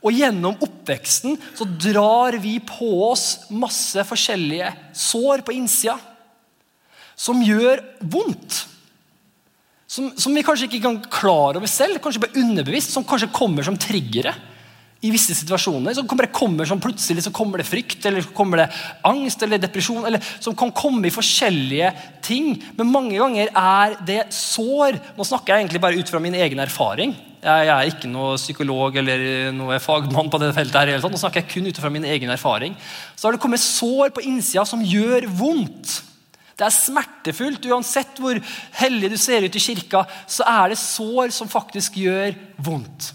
[0.00, 5.98] Og gjennom oppveksten så drar vi på oss masse forskjellige sår på innsida
[7.20, 8.64] som gjør vondt.
[9.90, 13.66] Som, som, vi kanskje ikke kan klare over selv, kanskje bare underbevisst, som kanskje kommer
[13.66, 14.36] som triggere
[15.02, 15.96] i visse situasjoner.
[15.96, 18.68] Som bare kommer som Plutselig så kommer det frykt, eller så kommer det
[19.08, 20.04] angst eller depresjon.
[20.06, 21.90] eller Som kan komme i forskjellige
[22.22, 22.52] ting.
[22.78, 25.00] Men mange ganger er det sår.
[25.16, 27.16] Nå snakker jeg egentlig bare ut fra min egen erfaring.
[27.40, 30.76] Jeg, er ikke noe psykolog eller noe fagmann på det feltet.
[30.76, 31.02] her.
[31.02, 32.78] Nå snakker jeg kun ut fra min egen erfaring.
[33.16, 36.09] Så har det kommet sår på innsida som gjør vondt.
[36.60, 37.64] Det er smertefullt.
[37.72, 38.36] Uansett hvor
[38.82, 43.14] hellig du ser ut i kirka, så er det sår som faktisk gjør vondt.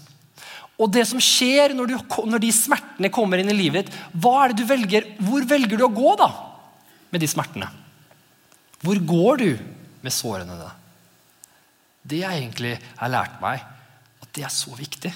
[0.76, 4.42] Og det som skjer når, du, når de smertene kommer inn i livet ditt, hva
[4.42, 5.06] er det du velger?
[5.22, 6.28] Hvor velger du å gå da
[7.14, 7.70] med de smertene?
[8.82, 9.48] Hvor går du
[10.02, 10.74] med sårene dine?
[12.06, 13.62] Det jeg egentlig har lært meg,
[14.22, 15.14] at det er så viktig.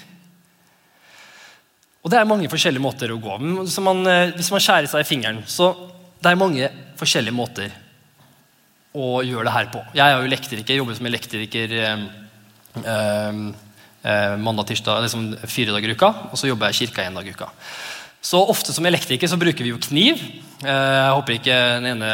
[2.01, 3.37] Og Det er mange forskjellige måter å gå.
[3.85, 5.75] Man, eh, hvis man skjærer seg i fingeren, så
[6.23, 7.69] det er mange forskjellige måter
[8.91, 9.83] å gjøre det her på.
[9.95, 12.03] Jeg er jo elektriker, jobber som elektriker eh,
[12.83, 13.41] eh,
[14.03, 16.11] eh, mandag, tirsdag, liksom fire dager i uka.
[16.31, 17.51] Og så jobber jeg i kirka én dag i uka.
[18.21, 20.19] Så ofte som elektriker så bruker vi jo kniv.
[20.61, 22.09] Eh, jeg håper ikke den ene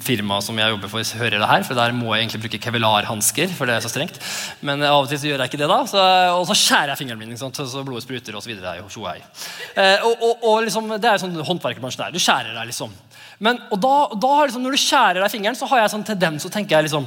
[0.00, 1.66] firmaet som jeg jobber for, hører det her.
[1.66, 4.22] For der må jeg egentlig bruke kevelarhansker, for det er så strengt.
[4.64, 5.80] Men av og til så gjør jeg ikke det, da.
[5.90, 6.06] Så,
[6.38, 7.50] og så skjærer jeg fingeren min, så
[7.82, 8.54] blodet spruter osv.
[8.54, 12.14] så og, og, og liksom, det er jo sånn håndverkerbransjen er.
[12.14, 12.94] Du skjærer deg, liksom.
[13.42, 16.44] Men, og da, da liksom, Når du skjærer deg fingeren, så har jeg sånn tendens
[16.44, 17.06] så tenker jeg liksom,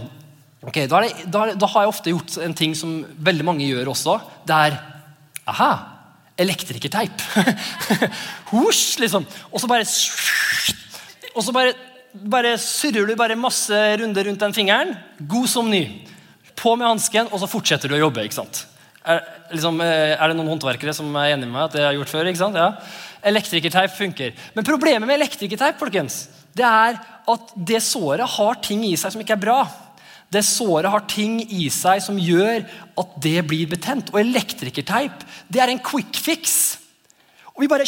[0.68, 3.94] ok, da, det, da, da, har jeg ofte gjort en ting som veldig mange gjør
[3.94, 4.18] også.
[4.48, 4.80] Det er
[5.48, 5.72] aha,
[6.38, 7.24] elektrikerteip.
[8.52, 9.28] Hosj, liksom.
[9.52, 9.88] Og så bare
[11.38, 11.74] Og så bare,
[12.18, 14.96] bare surrer du bare masse runder rundt den fingeren.
[15.20, 15.84] God som ny.
[16.58, 18.26] På med hansken, og så fortsetter du å jobbe.
[18.26, 18.66] ikke sant?
[19.08, 19.22] Er,
[19.54, 22.12] liksom, eh, er, det noen håndverkere som er enig med meg at det har gjort
[22.12, 22.28] før?
[22.28, 22.58] ikke sant?
[22.58, 22.74] Ja.
[23.26, 24.34] Elektrikerteip funker.
[24.54, 26.28] Men problemet med elektrikerteip folkens,
[26.58, 29.60] det er at det såret har ting i seg som ikke er bra.
[30.32, 32.66] Det såret har ting i seg som gjør
[33.00, 34.12] at det blir betent.
[34.12, 36.78] Og elektrikerteip det er en quick fix.
[37.56, 37.88] Og vi bare,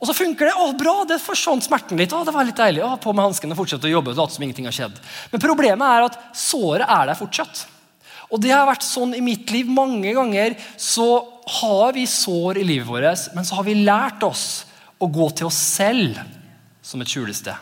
[0.00, 0.54] Og så funker det.
[0.56, 2.12] å bra, det forsvant smerten litt.
[2.12, 2.80] å det var litt deilig.
[2.84, 4.14] å På med hanskene og fortsette å jobbe.
[4.16, 4.96] Det som ingenting har skjedd.
[5.32, 7.66] Men problemet er at såret er der fortsatt.
[8.30, 9.68] Og det har vært sånn i mitt liv.
[9.68, 14.64] Mange ganger så har vi sår i livet vårt, men så har vi lært oss
[15.00, 16.18] å gå til oss selv
[16.84, 17.54] som et skjulested.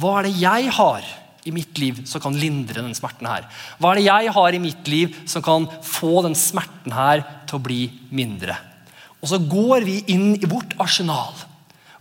[0.00, 1.06] Hva er det jeg har
[1.44, 3.46] i mitt liv som kan lindre den smerten her?
[3.78, 7.60] Hva er det jeg har i mitt liv som kan få den smerten her til
[7.60, 7.82] å bli
[8.14, 8.56] mindre?
[9.20, 11.32] Og så går vi inn i vårt arsenal.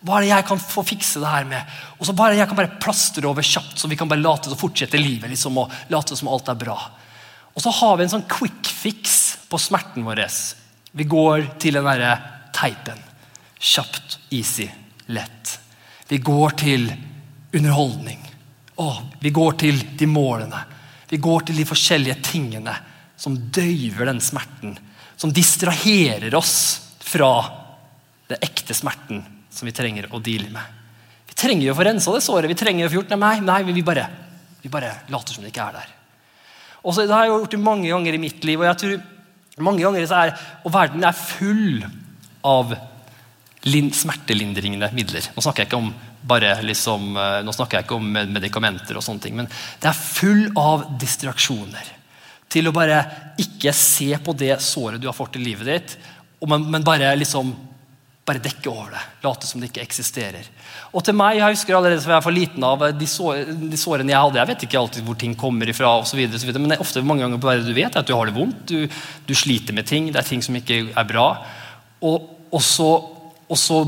[0.04, 1.76] Hva er det jeg kan få fikse det her med?
[2.00, 4.60] Og så bare jeg kan bare plastre over kjapt, så vi kan bare late å
[4.60, 6.76] fortsette livet liksom, og late som alt er bra.
[7.54, 10.26] Og så har vi en sånn quick fix på smerten vår.
[10.94, 12.14] Vi går til den derre
[12.54, 13.00] teipen.
[13.58, 14.68] Kjapt, easy,
[15.10, 15.58] lett.
[16.08, 16.86] Vi går til
[17.54, 18.22] underholdning.
[18.76, 20.60] Åh, vi går til de målene.
[21.10, 22.76] Vi går til de forskjellige tingene
[23.18, 24.76] som døyver den smerten.
[25.18, 26.56] Som distraherer oss
[27.02, 27.32] fra
[28.30, 30.80] den ekte smerten som vi trenger å deale med.
[31.30, 32.50] Vi trenger jo å få rensa det såret.
[32.50, 34.06] Vi trenger å få gjort Nei, nei vi, bare,
[34.62, 35.92] vi bare later som det ikke er der.
[36.84, 38.60] Og det har jeg gjort mange ganger i mitt liv.
[38.60, 38.96] Og jeg tror
[39.62, 41.84] mange ganger så er, og verden er full
[42.44, 42.74] av
[43.64, 45.30] smertelindringende midler.
[45.36, 45.92] Nå snakker jeg ikke om
[46.24, 49.50] bare liksom, eh, nå snakker jeg ikke om medikamenter, og sånne ting, men
[49.82, 51.92] det er full av distraksjoner.
[52.50, 53.04] Til å bare
[53.42, 55.96] ikke se på det såret du har fått i livet ditt,
[56.48, 57.54] men, men bare liksom
[58.24, 59.02] bare dekke over det.
[59.24, 60.46] Late som det ikke eksisterer.
[60.96, 63.80] Og til meg, Jeg husker allerede fra jeg var for liten av de, sår, de,
[63.80, 64.40] sårene jeg hadde.
[64.40, 66.78] Jeg vet ikke alltid hvor ting kommer ifra, og så videre, så videre, men det
[66.78, 68.64] er ofte mange ganger bare du vet at du har det vondt.
[68.72, 68.88] Du,
[69.28, 70.08] du, sliter med ting.
[70.12, 71.28] Det er ting som ikke er bra.
[72.00, 72.90] Og, og, så,
[73.44, 73.84] og så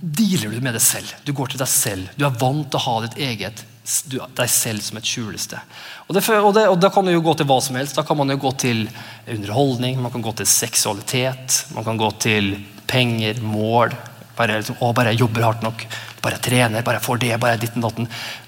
[0.00, 1.10] dealer du med det selv.
[1.26, 2.14] Du går til deg selv.
[2.14, 3.66] Du er vant til å ha ditt eget
[4.06, 5.78] du, deg selv som et skjulested.
[6.06, 7.98] Og, det, og, det, og Da kan du jo gå til hva som helst.
[7.98, 8.84] Da kan man jo gå til
[9.26, 12.54] underholdning, man kan gå til seksualitet, man kan gå til
[12.90, 13.94] penger, mål.
[14.36, 15.84] Bare, liksom, å, bare jeg jobber hardt nok,
[16.24, 17.34] bare jeg trener, bare jeg får det.
[17.40, 17.84] bare jeg ditten.
[17.86, 18.00] Og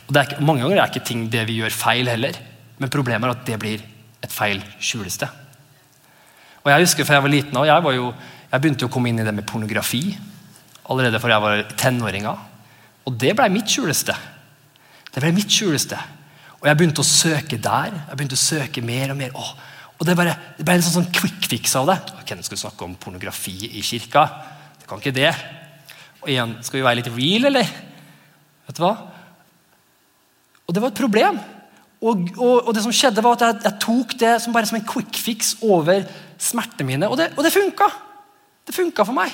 [0.08, 2.38] det er ikke, mange ganger er ikke ting det vi gjør, feil heller.
[2.80, 3.84] Men problemet er at det blir
[4.22, 5.40] et feil skjulested.
[6.62, 8.12] Og Jeg husker fra jeg var liten, og jeg, var jo,
[8.52, 10.04] jeg begynte å komme inn i det med pornografi
[10.90, 12.32] allerede fra jeg var tenåringa.
[13.06, 14.18] Og det ble mitt skjulested.
[15.12, 15.98] Det ble mitt skjulested.
[16.60, 17.94] Og jeg begynte å søke der.
[18.08, 19.34] Jeg begynte å søke mer og mer.
[19.34, 19.52] Åh,
[20.02, 21.94] og Det, bare, det ble en sånn, sånn quick fix av det.
[22.26, 24.24] Hvem skal snakke om pornografi i kirka.
[24.80, 25.30] Det kan ikke det.
[26.24, 27.70] Og igjen, Skal vi være litt real, eller?
[28.66, 28.96] Vet du hva?
[30.66, 31.38] Og det var et problem.
[32.02, 34.80] Og, og, og det som skjedde var at jeg, jeg, tok det som bare som
[34.80, 36.02] en quick fix over
[36.42, 37.86] smertene mine, og det, og det funka.
[38.66, 39.30] Det funka for meg.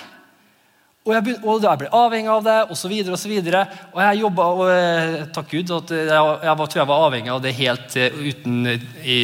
[1.08, 2.92] Og jeg, begynte, og jeg ble avhengig av det, osv.
[3.00, 6.10] Og, så videre, og, og jeg jobba og eh, Takk Gud at jeg,
[6.44, 9.18] jeg var, tror jeg var avhengig av det helt eh, uten i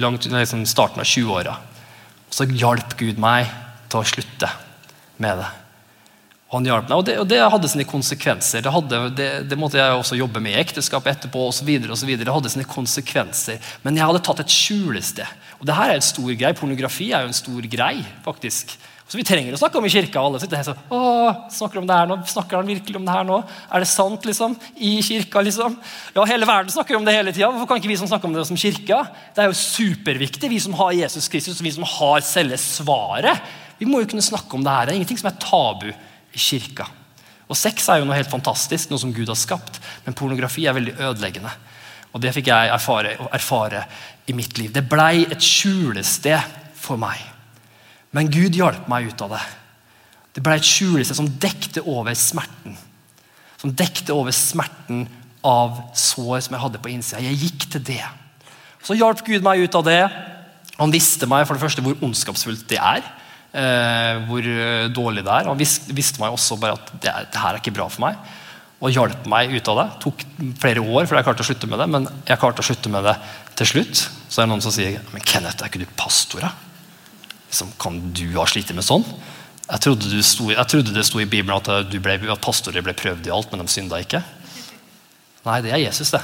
[0.00, 1.58] langt, liksom starten av 20-åra.
[2.32, 3.52] Så hjalp Gud meg
[3.92, 4.48] til å slutte
[5.20, 5.50] med det.
[6.48, 8.64] Og han hjalp meg, og det, og det hadde sine konsekvenser.
[8.64, 11.44] Det, hadde, det, det, måtte jeg også jobbe med i ekteskapet etterpå.
[11.46, 12.26] Og så videre, og så videre.
[12.26, 13.60] Det hadde sine konsekvenser.
[13.84, 15.36] Men jeg hadde tatt et skjulested.
[15.60, 16.52] Og det her er en stor grei.
[16.56, 17.98] Pornografi er jo en stor grei.
[18.24, 18.76] faktisk.
[19.10, 20.20] Så Vi trenger å snakke om i kirka.
[20.22, 23.10] alle sitter her så, Åh, snakker om det her nå, snakker han virkelig om det
[23.12, 23.40] her nå?
[23.74, 24.54] Er det sant, liksom?
[24.78, 25.76] I kirka, liksom?
[26.14, 27.50] Ja, Hele verden snakker om det hele tida.
[27.50, 29.02] Hvorfor kan ikke vi som snakker om det som kirka?
[29.34, 33.42] Det er jo superviktig, vi som har Jesus Kristus, vi som har selve svaret.
[33.80, 34.86] Vi må jo kunne snakke om det her.
[34.86, 36.86] Det er ingenting som er tabu i kirka.
[37.50, 39.80] Og Sex er jo noe helt fantastisk, noe som Gud har skapt.
[40.06, 41.50] Men pornografi er veldig ødeleggende.
[42.10, 43.84] Og det fikk jeg erfare, erfare
[44.30, 44.72] i mitt liv.
[44.74, 47.18] Det blei et skjulested for meg.
[48.16, 49.44] Men Gud hjalp meg ut av det.
[50.34, 52.76] Det ble et skjulested som dekte over smerten.
[53.60, 55.04] Som dekte over smerten
[55.46, 57.22] av sår som jeg hadde på innsida.
[57.22, 58.02] Jeg gikk til det.
[58.84, 60.02] Så hjalp Gud meg ut av det.
[60.80, 63.04] Han visste meg for det første hvor ondskapsfullt det er.
[63.50, 64.46] Eh, hvor
[64.94, 65.50] dårlig det er.
[65.50, 68.18] Han visste, visste meg også bare at det, det, her er ikke bra for meg.
[68.80, 69.86] Og hjalp meg ut av det.
[69.92, 70.22] Det tok
[70.62, 73.04] flere år før jeg klarte å slutte med det, men jeg klarte å slutte med
[73.04, 73.16] det
[73.60, 74.04] til slutt.
[74.28, 76.46] Så er det noen som sier men Kenneth, er ikke du pastor?
[77.50, 79.04] liksom, Kan du ha slitt med sånn?
[79.70, 83.28] Jeg trodde, sto, jeg trodde, det sto i Bibelen at, ble, at, pastorer ble prøvd
[83.28, 84.22] i alt, men de synda ikke.
[85.46, 86.22] Nei, det er Jesus, det.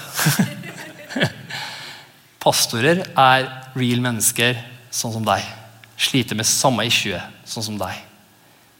[2.46, 4.58] pastorer er real mennesker
[4.90, 5.46] sånn som deg.
[5.96, 8.02] Sliter med samme issue sånn som deg.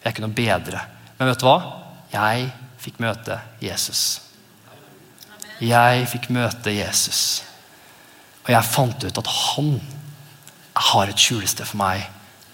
[0.00, 0.82] Vi er ikke noe bedre.
[1.18, 1.58] Men vet du hva?
[2.12, 2.50] Jeg
[2.86, 4.20] fikk møte Jesus.
[5.62, 7.42] Jeg fikk møte Jesus.
[8.46, 9.72] Og jeg fant ut at han
[10.92, 12.04] har et skjulested for meg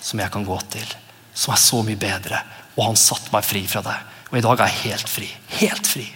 [0.03, 0.97] som jeg kan gå til.
[1.35, 2.41] Som er så mye bedre.
[2.79, 3.99] Og han satte meg fri fra det.
[4.31, 5.29] Og i dag er jeg helt fri.
[5.59, 6.07] Helt fri.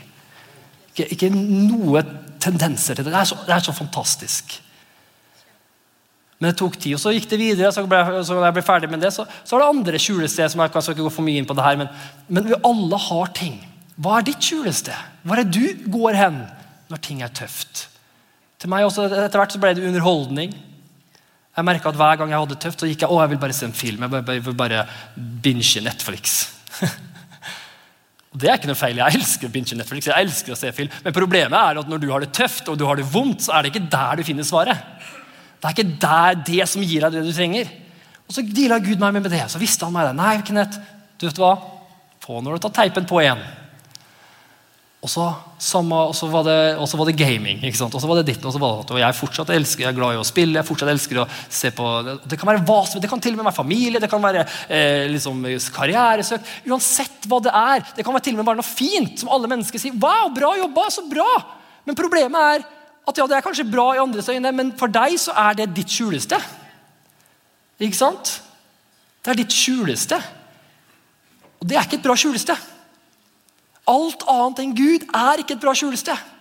[0.94, 2.00] Ikke, ikke noe
[2.40, 3.12] tendenser til det.
[3.12, 4.56] Det er, så, det er så, fantastisk.
[6.38, 7.72] Men det tok tid, og så gikk det videre.
[7.72, 10.62] så ble, så jeg ble ferdig med det, så, så var det andre skjulesteder som
[10.62, 11.88] jeg skal ikke gå for mye inn på det her, men,
[12.28, 13.56] men vi alle har ting
[13.96, 14.96] Hva er ditt skjulested?
[15.24, 16.42] Hvor er du går hen
[16.90, 17.86] når ting er tøft?
[18.60, 20.52] Til meg også, Etter hvert så ble det underholdning.
[21.56, 23.40] Jeg merka at hver gang jeg hadde det tøft, så gikk jeg å, jeg vil
[23.40, 24.04] bare se en film.
[24.04, 24.84] Jeg vil bare
[25.16, 26.36] binge Netflix.
[28.36, 29.00] det er ikke noe feil.
[29.00, 30.92] Jeg elsker binge Netflix, jeg elsker å se film.
[31.04, 33.56] Men problemet er at når du har det tøft og du har det vondt, så
[33.56, 34.84] er det ikke der du finner svaret.
[35.56, 37.72] Det er ikke der det som gir deg det du trenger.
[38.26, 39.46] Og så deala Gud meg med det.
[39.48, 40.16] Så visste han meg det.
[40.20, 40.76] Nei, Kenneth,
[41.16, 41.54] du vet hva?
[42.20, 43.40] Få når du tar teipen på igjen.
[45.04, 45.24] Og så,
[45.60, 47.60] samme, og så, var, det, og så var, det, gaming.
[47.62, 47.94] ikke sant?
[47.94, 49.98] Og så var det ditt, og så var det Og jeg fortsatt elsker, jeg er
[49.98, 51.90] glad i å spille, jeg fortsatt elsker å se på
[52.24, 54.46] Det kan være hva som, det kan til og med være familie, det kan være
[54.72, 55.44] eh, liksom,
[55.76, 56.48] karrieresøk.
[56.66, 57.84] Uansett hva det er.
[57.98, 60.00] Det kan være til og med være noe fint som alle mennesker sier.
[60.00, 61.28] Wow, bra jobba, så bra!
[61.86, 62.66] Men problemet er
[63.06, 65.68] at ja, det er kanskje bra i andres øyne, men for deg så er det
[65.76, 66.40] ditt skjuleste.
[67.78, 68.40] Ikke sant?
[69.22, 70.18] Det er ditt skjuleste.
[71.60, 72.56] Og det er ikke et bra skjuleste.
[73.86, 76.32] Alt annet enn Gud er ikke et bra skjulested.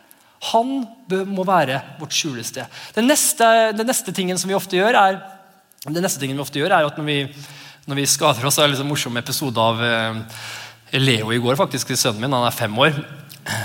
[0.51, 0.71] Han
[1.29, 2.69] må være vårt skjulested.
[2.97, 5.19] Den neste, den neste tingen som vi ofte gjør, er,
[6.41, 7.19] ofte gjør, er at når vi,
[7.85, 10.23] når vi skader oss, Det er liksom en morsom episode av eh,
[10.99, 12.33] Leo i går, faktisk, sønnen min.
[12.33, 12.97] Han er fem år.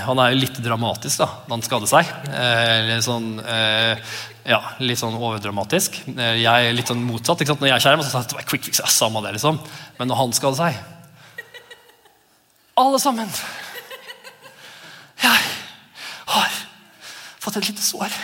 [0.05, 2.11] Han er jo litt dramatisk da, når han skader seg.
[2.29, 4.13] Eh, litt, sånn, eh,
[4.45, 6.03] ja, litt sånn overdramatisk.
[6.11, 7.41] Eh, jeg er litt sånn motsatt.
[7.49, 9.57] Når jeg er skjerm, så sier jeg quick fix, samme det, liksom.
[9.97, 10.81] Men når han skader seg
[12.81, 13.29] Alle sammen
[15.21, 15.41] jeg
[16.31, 16.59] har
[17.41, 18.13] fått et lite sår.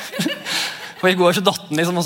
[0.97, 1.97] Og I går så datt den liksom,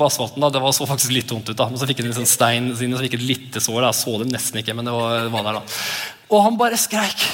[0.00, 0.40] på asfalten.
[0.40, 1.56] da, Det var så faktisk litt vondt ut.
[1.56, 3.82] da, men Så fikk den liksom stein sin, og så fikk et lite sår.
[3.84, 5.76] da, så det nesten ikke, men det var, det var der da.
[6.32, 7.26] Og han bare skreik.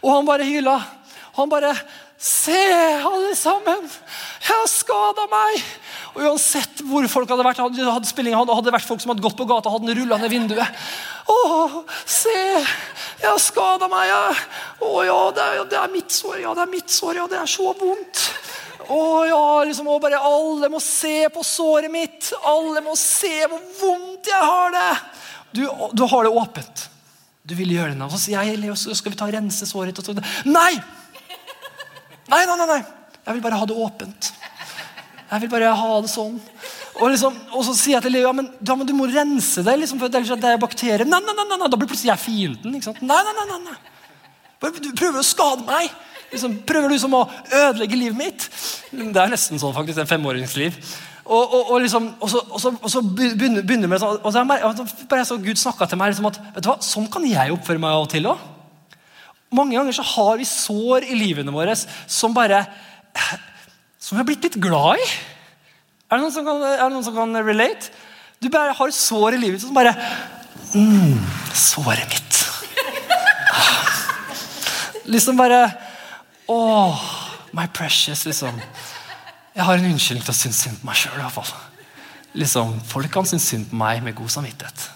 [0.00, 0.78] Og han bare hyla.
[1.34, 1.74] Og han bare
[2.20, 3.86] Se, alle sammen!
[4.44, 5.62] Jeg har skada meg!
[6.14, 9.38] Og Uansett hvor folk hadde vært, hadde, hadde, hadde, hadde vært folk som hadde gått
[9.38, 10.80] på gata, hadde den rulla ned vinduet.
[11.30, 12.40] Å, se!
[13.20, 14.08] Jeg har skada meg.
[14.10, 14.40] jeg.
[14.88, 16.40] Å ja, det er, det er, mitt sår.
[16.42, 17.20] Ja, det er mitt sår.
[17.20, 18.24] Ja, det er så vondt.
[18.90, 22.32] Å ja, liksom, og bare Alle må se på såret mitt.
[22.48, 24.88] Alle må se hvor vondt jeg har det.
[25.54, 25.62] Du,
[25.94, 26.88] du har det åpent.
[27.46, 28.02] Du vil gjøre det.
[28.06, 30.02] Og så sier jeg, så skal vi ta rense såret.
[30.48, 30.74] Nei,
[32.30, 32.82] nei, nei, nei.
[33.20, 34.32] Jeg vil bare ha det åpent.
[35.30, 36.38] Jeg vil bare ha det sånn.
[36.98, 39.62] Og, liksom, og, så sier jeg til Leo ja, men, ja, men du må rense
[39.62, 41.06] deg, liksom, for det er bakterier.
[41.06, 42.74] Nei, nei, nei, nei, Da blir plutselig jeg fienden.
[42.74, 43.02] ikke sant?
[43.06, 44.72] Nei, nei, nei, nei, nei.
[44.82, 45.92] Du prøver å skade meg.
[46.30, 48.48] Liksom, prøver du som å ødelegge livet mitt?
[48.90, 50.76] Det er nesten sånn faktisk, en femåringsliv.
[51.30, 54.34] Og, og, og, liksom, og, så, og, så, og så begynner, begynner med sånn, og
[54.34, 54.42] så
[55.10, 57.82] bare så Gud snakka til meg liksom at vet du hva, sånn kan jeg oppføre
[57.82, 58.42] meg av og til òg.
[59.54, 62.64] Mange ganger så har vi sår i livene våre som bare
[64.00, 65.08] som jeg har blitt litt glad i.
[66.10, 67.92] Er det noen som kan, er noen som kan relate?
[68.40, 69.92] Du bare har sår i livet som bare
[70.72, 71.18] mm,
[71.54, 72.38] Såret mitt.
[75.10, 75.64] Liksom bare
[76.50, 77.02] Åh,
[77.54, 78.56] my precious, liksom.
[79.54, 81.20] Jeg har en unnskyldning til å synes synd på meg sjøl.
[82.40, 84.88] Liksom, folk kan synes synd på meg med god samvittighet.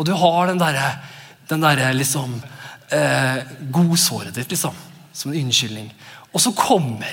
[0.00, 0.94] Og du har den derre
[1.52, 2.42] den der, liksom,
[2.88, 4.74] eh, godsåret ditt liksom,
[5.12, 5.92] som en unnskyldning.
[6.32, 7.12] Og så kommer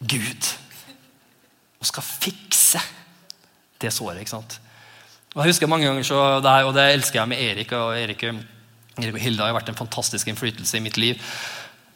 [0.00, 0.50] Gud
[1.80, 2.80] og skal fikse
[3.80, 4.20] det såret.
[4.20, 4.60] ikke sant?
[5.34, 7.72] Og jeg husker mange ganger, så, det her, og det elsker jeg med Erik.
[7.72, 11.20] og Erik, og Hilde har vært en fantastisk innflytelse i mitt liv.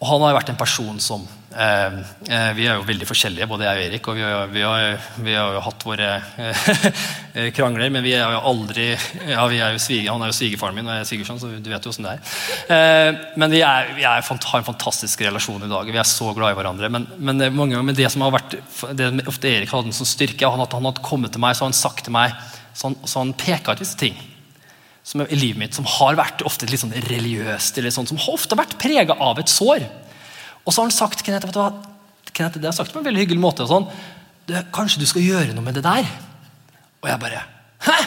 [0.04, 1.22] Og han har vært en person som
[1.56, 1.94] eh,
[2.28, 4.08] eh, Vi er jo veldig forskjellige, både jeg og Erik.
[4.10, 6.08] og Vi har, vi har, vi har jo hatt våre
[6.44, 10.76] eh, krangler, men vi er jo aldri ja, er jo svige, Han er jo svigerfaren
[10.76, 12.34] min, og jeg er Sigurdsson, så du vet jo åssen det er.
[12.76, 15.94] Eh, men vi, er, vi har en fantastisk relasjon i dag.
[15.96, 16.92] Vi er så glad i hverandre.
[16.92, 18.58] Men, men mange ganger med det som har vært
[19.00, 21.70] det ofte Erik hadde en sånn styrke, han, at han hadde kommet til meg så
[21.70, 22.36] han sagt til meg,
[22.76, 24.20] så han, så han peka ut visse ting
[25.04, 28.56] som i livet mitt som har vært ofte litt sånn religiøst, eller sånn, som har
[28.56, 29.84] vært prega av et sår.
[30.64, 31.72] Og så har han sagt Kenneth, vet du hva?
[32.32, 33.66] Kenneth, det har sagt på en veldig hyggelig måte.
[33.66, 33.90] og sånn,
[34.74, 36.08] Kanskje du skal gjøre noe med det der?
[37.04, 37.44] Og jeg bare
[37.84, 37.98] Hæ?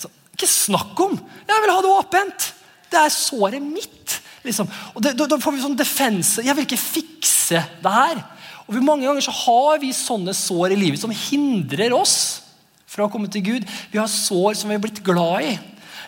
[0.00, 1.16] Så, ikke snakk om!
[1.48, 2.50] Jeg vil ha det åpent!
[2.92, 4.18] Det er såret mitt.
[4.44, 4.68] liksom.
[4.94, 6.44] Og det, da, da, får vi sånn defense.
[6.44, 8.20] Jeg vil ikke fikse det her.
[8.66, 12.42] Og Mange ganger så har vi sånne sår i livet som hindrer oss
[12.86, 13.66] fra å komme til Gud.
[13.90, 15.56] Vi har sår som vi har blitt glad i.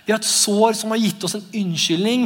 [0.08, 2.22] Vi har et sår som har gitt oss en unnskyldning.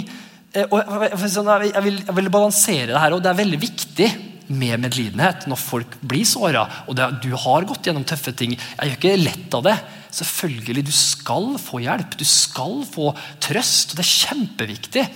[0.54, 4.06] Eh, jeg vil, jeg vil balansere det her, og det er veldig viktig
[4.52, 6.62] med medlidenhet når folk blir såra.
[6.86, 8.54] Og det, du har gått gjennom tøffe ting.
[8.54, 9.74] Jeg gjør ikke lett av det.
[10.14, 13.10] Selvfølgelig, Du skal få hjelp, du skal få
[13.42, 13.90] trøst.
[13.90, 15.06] og Det er kjempeviktig.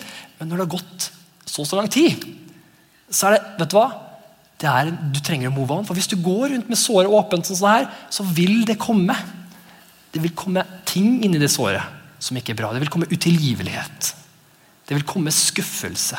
[0.40, 1.10] Men når det har gått
[1.46, 2.26] så så lang tid,
[3.06, 3.88] så er det vet du hva?
[4.58, 5.86] Det er, du trenger å move on.
[5.86, 9.14] For Hvis du går rundt med såret åpent, sånn her, så vil det komme.
[10.10, 12.72] Det vil komme ting inni det såret som ikke er bra.
[12.72, 14.12] Det vil komme utilgivelighet.
[14.86, 16.18] Det vil komme skuffelse.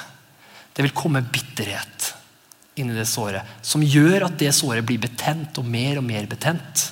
[0.75, 2.13] Det vil komme bitterhet
[2.77, 6.83] inni det såret, som gjør at det såret blir betent og mer og mer betent.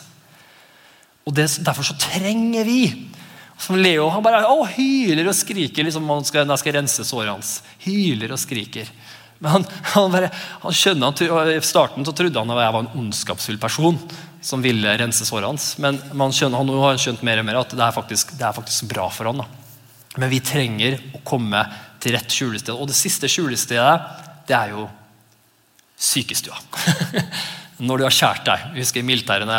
[1.26, 2.80] Og det, Derfor så trenger vi
[3.62, 7.06] som Leo han bare å, hyler og skriker liksom han skal, når jeg skal rense
[7.08, 7.52] såret hans.
[7.86, 8.90] Hyler og skriker.
[9.40, 10.32] Men han, han, bare,
[10.64, 14.00] han skjønner, han, I starten så trodde han at jeg var en ondskapsfull person
[14.46, 15.72] som ville rense såret hans.
[15.82, 18.90] Men skjønner, han har skjønt mer og mer at det er faktisk, det er faktisk
[18.92, 19.42] bra for han.
[19.42, 19.48] Da.
[20.22, 21.64] Men vi trenger å komme
[22.04, 22.76] til rett skjulested.
[22.78, 23.96] Og det siste skjulestedet,
[24.46, 24.86] det er jo
[25.98, 26.60] sykestua.
[27.84, 28.68] når du har kjært deg.
[28.72, 29.50] Jeg husker i militæret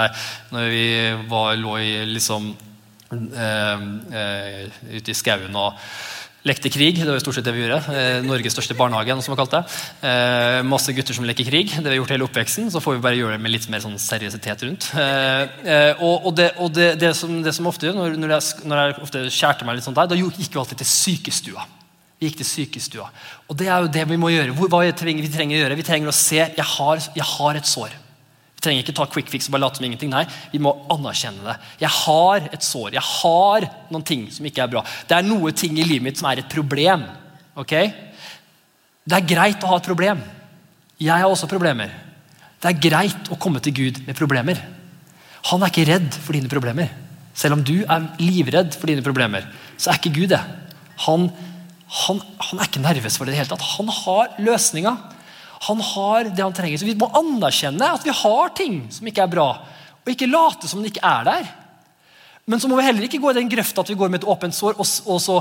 [0.54, 0.86] når vi
[1.28, 2.48] var, lå i liksom,
[3.12, 3.86] eh,
[4.20, 5.76] eh, ute i skauen og
[6.46, 7.00] lekte krig.
[7.00, 7.80] Det var jo stort sett det vi gjorde.
[7.92, 9.16] Eh, Norges største barnehage.
[9.22, 9.62] som vi kalt det.
[10.08, 11.70] Eh, masse gutter som leker krig.
[11.74, 12.70] Det vi har gjort hele oppveksten.
[12.70, 14.90] Så får vi bare gjøre det med litt mer sånn seriøsitet rundt.
[14.96, 18.96] Eh, og, det, og det, det, som, det, som, ofte gjør, når, jeg, når jeg
[19.02, 21.66] ofte kjærte meg litt sånn der, da gikk vi alltid til sykestua.
[22.16, 23.10] Vi gikk til sykestua.
[23.50, 24.54] Og det er jo det vi må gjøre.
[24.56, 25.78] Hvor, hva trenger vi trenger å gjøre?
[25.82, 27.94] Vi trenger å se jeg har, jeg har et sår.
[28.66, 30.10] Trenger ikke ta quick fix og bare late som ingenting.
[30.10, 31.54] Nei, vi må anerkjenne det.
[31.84, 32.96] Jeg har et sår.
[32.96, 34.82] Jeg har noen ting som ikke er bra.
[35.06, 37.06] Det er noe ting i livet mitt som er et problem.
[37.54, 37.76] ok?
[39.06, 40.24] Det er greit å ha et problem.
[40.98, 41.92] Jeg har også problemer.
[42.58, 44.58] Det er greit å komme til Gud med problemer.
[45.52, 46.90] Han er ikke redd for dine problemer.
[47.36, 49.44] Selv om du er livredd for dine problemer,
[49.76, 50.40] så er ikke Gud det.
[51.04, 51.28] Han,
[52.00, 53.66] han, han er ikke nervøs for det i det hele tatt.
[53.76, 54.96] Han har løsninga.
[55.68, 56.78] Han har det han trenger.
[56.78, 59.48] Så Vi må anerkjenne at vi har ting som ikke er bra,
[60.04, 61.48] og ikke late som det ikke er der.
[62.46, 64.28] Men så må vi heller ikke gå i den grøfta at vi går med et
[64.30, 65.40] åpent sår og, og, så,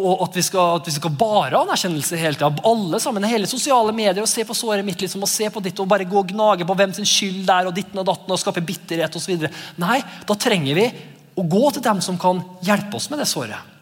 [0.00, 2.48] og at, vi skal, at, vi skal, bare ha anerkjennelse hele tida.
[2.70, 5.82] Alle sammen, hele sosiale medier, og se på såret mitt liksom, og se på ditt
[5.82, 8.32] og bare gå og gnage på hvem sin skyld det er, og ditten og datten,
[8.32, 9.50] og skape bitterhet osv.
[9.82, 9.98] Nei,
[10.28, 10.86] da trenger vi
[11.36, 13.76] å gå til dem som kan hjelpe oss med det såret.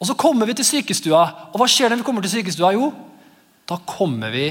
[0.00, 1.22] Og Så kommer vi til sykestua,
[1.52, 2.72] og hva skjer når vi kommer til sykestua?
[2.76, 2.90] Jo,
[3.68, 4.48] da kommer vi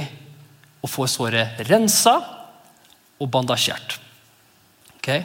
[0.85, 2.19] og får såret rensa
[3.17, 3.97] og bandasjert.
[4.99, 5.23] Okay?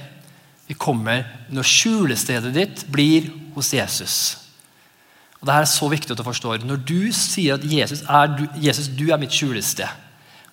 [0.70, 4.16] Vi kommer når skjulestedet ditt blir hos Jesus.
[5.40, 6.64] Og Dette er så viktig at du forstår.
[6.64, 9.88] Når du sier at Jesus er, du, Jesus, du er mitt skjulested,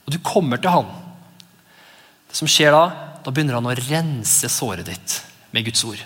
[0.08, 0.92] og du kommer til han,
[2.28, 2.84] det som skjer da,
[3.24, 5.18] da begynner han å rense såret ditt
[5.56, 6.02] med Guds ord.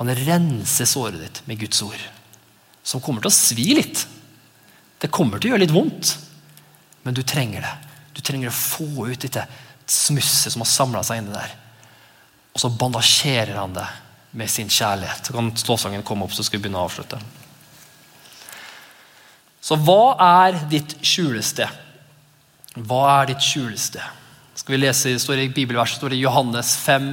[0.00, 2.00] Han renser såret ditt med Guds ord,
[2.84, 4.04] som kommer til å svi litt.
[5.00, 6.16] Det kommer til å gjøre litt vondt.
[7.04, 7.74] Men du trenger det.
[8.16, 9.44] Du trenger å få ut dette
[9.86, 11.54] smusset som har samla seg inni der.
[12.54, 13.86] Og så bandasjerer han det
[14.34, 15.26] med sin kjærlighet.
[15.26, 17.20] Så kan ståsangen komme opp, så skal vi begynne å avslutte.
[19.64, 21.80] Så hva er ditt skjulested?
[22.84, 24.22] Hva er ditt skjulested?
[24.54, 27.08] Skal vi lese, står I bibelverset står i Johannes 5,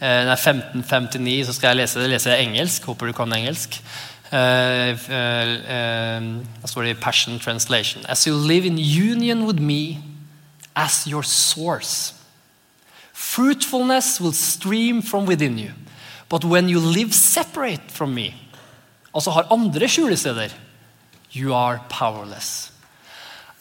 [0.00, 1.44] eh, 15, 5-9.
[1.44, 2.10] Så skal jeg lese det.
[2.12, 2.88] Leser jeg engelsk.
[2.88, 3.80] Håper du kan engelsk.
[4.32, 4.98] Uh,
[6.64, 8.04] står det Passion Translation.
[8.08, 9.98] As you live in union with me
[10.74, 12.12] as your source,
[13.12, 15.70] fruitfulness will stream from within you.
[16.28, 18.34] But when you live separate from me,
[19.14, 20.50] altså har andre skjulesteder,
[21.32, 22.72] you are powerless.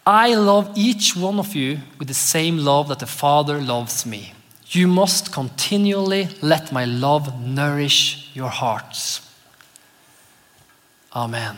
[0.07, 4.33] I love each one of you with the same love that the Father loves me.
[4.69, 9.24] You must continually let my love nourish your hearts.
[11.15, 11.55] Amen.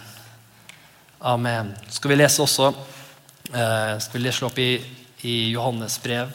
[1.20, 1.76] Amen.
[1.90, 4.78] Skal vi lese også eh, Skal vi lese opp i,
[5.26, 6.30] i Johannes brev?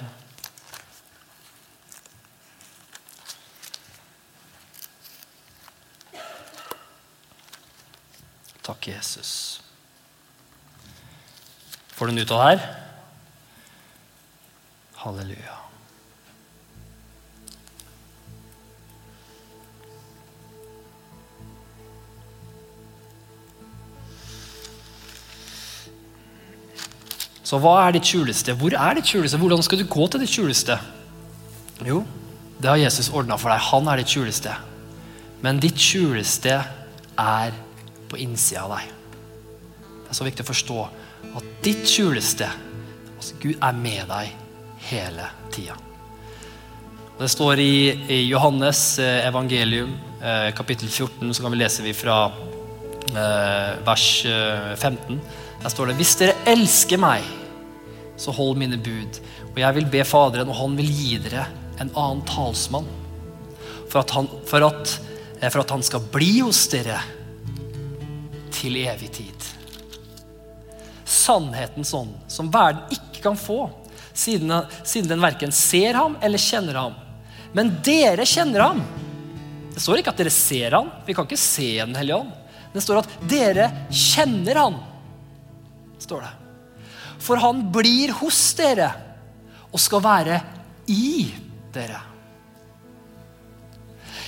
[8.67, 9.63] Takk, Jesus.
[11.95, 12.71] Får du den ut av her?
[15.07, 15.62] Halleluja.
[27.53, 28.55] Så hva er ditt skjuleste?
[28.57, 29.37] Hvor er ditt skjuleste?
[29.37, 30.79] Hvordan skal du gå til ditt skjuleste?
[31.85, 31.99] Jo,
[32.57, 33.61] det har Jesus ordna for deg.
[33.67, 34.55] Han er ditt skjuleste.
[35.45, 36.55] Men ditt skjuleste
[37.21, 37.59] er
[38.09, 38.87] på innsida av deg.
[39.85, 40.79] Det er så viktig å forstå
[41.29, 42.49] at ditt skjuleste
[43.19, 44.33] altså Gud er med deg
[44.89, 45.77] hele tida.
[47.21, 47.77] Det står i,
[48.17, 49.93] i Johannes eh, evangelium,
[50.25, 52.17] eh, kapittel 14, så kan vi lese vi fra
[53.13, 55.21] eh, vers 15.
[55.61, 57.29] Der står det Hvis dere elsker meg,
[58.23, 59.19] så hold mine bud.
[59.53, 61.49] Og jeg vil be Faderen, og han vil gi dere
[61.83, 62.87] en annen talsmann.
[63.91, 64.95] For at han, for at,
[65.41, 67.01] eh, for at han skal bli hos dere
[68.55, 69.49] til evig tid.
[71.05, 73.67] Sannhetens ånd, som verden ikke kan få,
[74.15, 74.53] siden,
[74.85, 76.95] siden den verken ser ham eller kjenner ham.
[77.53, 78.83] Men dere kjenner ham.
[79.73, 80.91] Det står ikke at dere ser ham.
[81.07, 82.33] Vi kan ikke se Den hellige ånd.
[82.73, 84.79] Det står at dere kjenner han.
[85.99, 86.42] står det.
[87.23, 88.91] For han blir hos dere
[89.73, 90.41] og skal være
[90.91, 91.29] i
[91.73, 92.01] dere.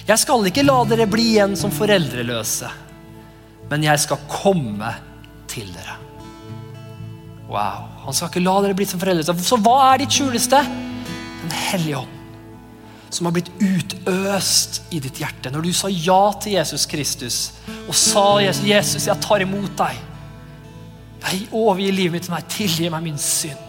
[0.04, 2.68] Jeg skal ikke la dere bli igjen som foreldreløse,
[3.70, 4.90] men jeg skal komme
[5.48, 5.96] til dere.
[7.48, 7.88] Wow.
[8.04, 9.46] Han skal ikke la dere bli som foreldreløse.
[9.48, 10.60] Så hva er ditt skjuleste?
[11.44, 12.20] Den hellige ånd.
[13.14, 15.52] Som har blitt utøst i ditt hjerte.
[15.54, 17.38] Når du sa ja til Jesus Kristus
[17.86, 20.00] og sa Jesus, Jesus jeg tar imot deg.
[21.24, 22.50] Jeg overgir livet mitt til deg.
[22.52, 23.60] Tilgi meg min synd.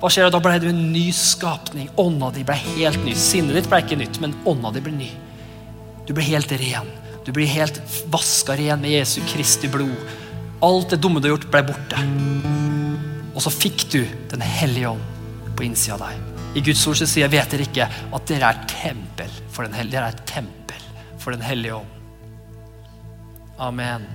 [0.00, 0.30] Hva skjer?
[0.32, 1.90] Da ble du en ny skapning.
[2.00, 3.14] Ånda di ble helt ny.
[3.18, 5.10] Sinnet ditt ble ikke nytt, men ånda di ble ny.
[6.08, 6.88] Du ble helt ren.
[7.26, 9.94] Du ble helt vaska ren med Jesu Kristi blod.
[10.64, 12.00] Alt det dumme du har gjort, ble borte.
[13.34, 14.00] Og så fikk du
[14.32, 16.26] Den hellige ånd på innsida av deg.
[16.56, 19.98] I Guds ord sier jeg, vet dere ikke at dere er tempel for Den hellige,
[19.98, 20.88] dere er tempel
[21.20, 21.98] for Den hellige ånd.
[23.60, 24.08] Amen.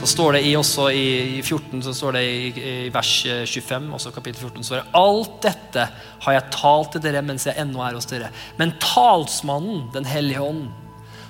[0.00, 3.10] Så står det i, også i 14, så står det i, i vers
[3.44, 5.82] 25, eh, også kapittel 14, så står det Alt dette
[6.24, 8.30] har jeg talt til dere mens jeg ennå er hos dere.
[8.56, 10.70] Men talsmannen, Den hellige ånd,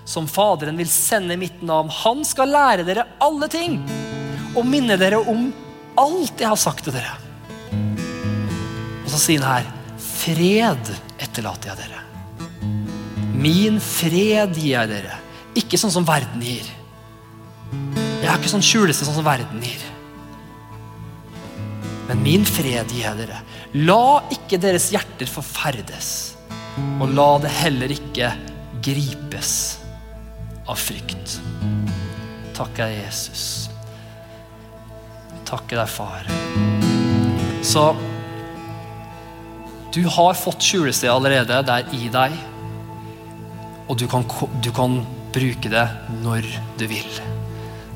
[0.07, 3.81] som Faderen vil sende i mitt navn, han skal lære dere alle ting
[4.55, 5.49] og minne dere om
[5.99, 7.19] alt jeg har sagt til dere.
[9.03, 12.05] Og så sier han her Fred etterlater jeg dere.
[13.35, 15.19] Min fred gir jeg dere.
[15.59, 16.71] Ikke sånn som verden gir.
[18.31, 19.81] Jeg har ikke sånn skjulested sånn som verden gir.
[22.07, 23.41] Men min fred gir jeg dere.
[23.83, 26.11] La ikke deres hjerter forferdes,
[27.03, 28.29] og la det heller ikke
[28.87, 29.51] gripes
[30.63, 31.41] av frykt.
[32.55, 33.43] Takker jeg Jesus.
[35.51, 36.31] Takker deg, far.
[37.67, 37.89] Så
[39.91, 41.59] du har fått skjulested allerede.
[41.67, 42.39] Det er i deg.
[43.91, 44.23] Og du kan,
[44.63, 45.01] du kan
[45.35, 45.87] bruke det
[46.23, 46.47] når
[46.79, 47.23] du vil.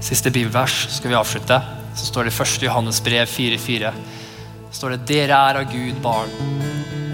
[0.04, 1.56] Siste bibelvers skal vi avslutte.
[1.96, 2.62] Så står det i 1.
[2.66, 3.92] Johannes brev 4,4.
[4.74, 6.32] står det Dere er av Gud barn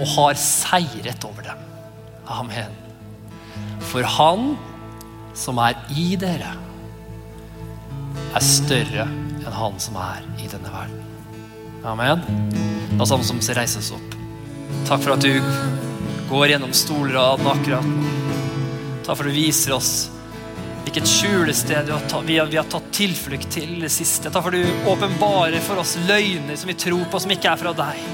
[0.01, 1.61] og har seiret over dem.
[2.27, 2.75] Amen.
[3.93, 4.55] For han
[5.37, 6.55] som er i dere,
[8.35, 11.05] er større enn han som er i denne verden.
[11.87, 12.25] Amen.
[12.97, 14.17] La oss som reise reises opp.
[14.89, 15.37] Takk for at du
[16.31, 18.17] går gjennom stolraden akkurat nå.
[19.05, 20.09] Takk for at du viser oss
[20.85, 21.91] Hvilket skjulested
[22.25, 24.31] vi har, vi har tatt tilflukt til det siste.
[24.33, 27.75] Takk for du åpenbarer for oss løgner som vi tror på, som ikke er fra
[27.77, 28.05] deg.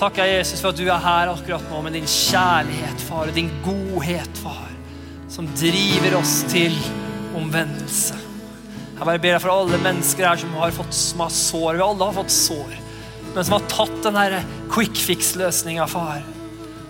[0.00, 3.50] Takk, Jesus, for at du er her akkurat nå med din kjærlighet, far, og din
[3.64, 4.70] godhet, far,
[5.28, 6.76] som driver oss til
[7.36, 8.16] omvendelse.
[9.00, 11.76] Jeg bare ber deg for alle mennesker her som har fått som har sår.
[11.76, 12.72] Vi alle har fått sår.
[13.34, 16.20] Men som har tatt den quick fix-løsninga, far.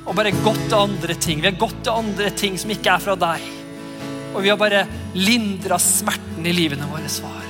[0.07, 1.43] Og bare gått til andre ting.
[1.43, 3.45] Vi har gått til andre ting som ikke er fra deg.
[4.35, 7.43] Og vi har bare lindra smerten i livene våre, svar.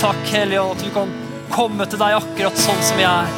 [0.00, 1.12] Takk, Hellige at vi kan
[1.54, 3.30] komme til deg akkurat sånn som vi er.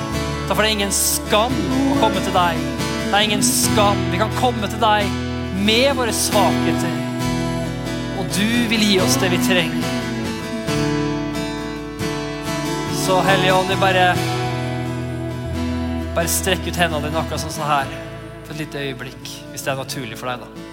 [0.48, 1.54] Derfor er det ingen skam
[1.92, 2.58] å komme til deg.
[3.06, 4.00] Det er ingen skam.
[4.10, 5.10] Vi kan komme til deg
[5.66, 6.98] med våre svakheter.
[8.18, 9.94] Og du vil gi oss det vi trenger.
[13.06, 14.08] Så Hellige Ånd, vi bare
[16.16, 17.90] Bare strekk ut hendene dine akkurat sånn her
[18.46, 20.65] for et lite øyeblikk, hvis det er naturlig for deg, da.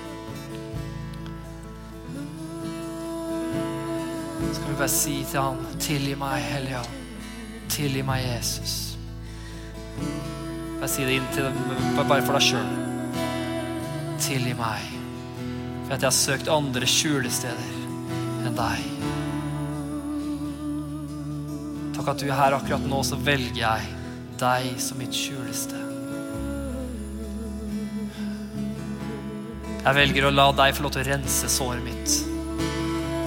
[4.62, 7.00] Vi bare si til han, tilgi meg, Hellige Ånd.
[7.74, 8.74] Tilgi meg, Jesus.
[10.80, 11.62] Bare si det inn til dem,
[11.96, 12.74] bare for deg sjøl.
[14.24, 14.92] Tilgi meg
[15.84, 17.74] for at jeg har søkt andre skjulesteder
[18.48, 18.90] enn deg.
[21.98, 23.90] Takk at du er her akkurat nå, så velger jeg
[24.42, 25.80] deg som mitt skjulested.
[29.84, 32.33] Jeg velger å la deg få lov til å rense såret mitt.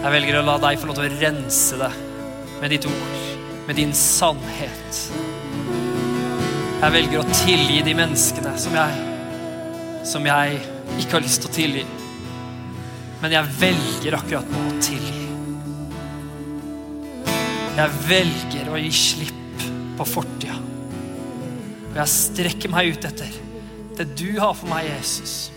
[0.07, 1.87] Jeg velger å la deg få lov til å rense det
[2.61, 3.15] med ditt ord,
[3.67, 5.01] med din sannhet.
[6.79, 9.01] Jeg velger å tilgi de menneskene som jeg,
[10.07, 10.61] som jeg
[11.03, 11.83] ikke har lyst til å tilgi.
[13.19, 15.27] Men jeg velger akkurat nå å tilgi.
[17.81, 19.67] Jeg velger å gi slipp
[19.99, 20.61] på fortida.
[21.91, 23.43] Og jeg strekker meg ut etter
[23.99, 25.49] det du har for meg, Jesus.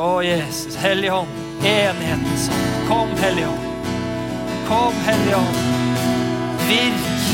[0.00, 0.76] Å, Jesus.
[0.80, 1.28] Hellige Ånd.
[1.60, 2.88] Enighetens ånd.
[2.88, 3.88] Kom, Hellige Ånd.
[4.68, 5.58] Kom, Hellige Ånd.
[6.68, 7.26] Virk.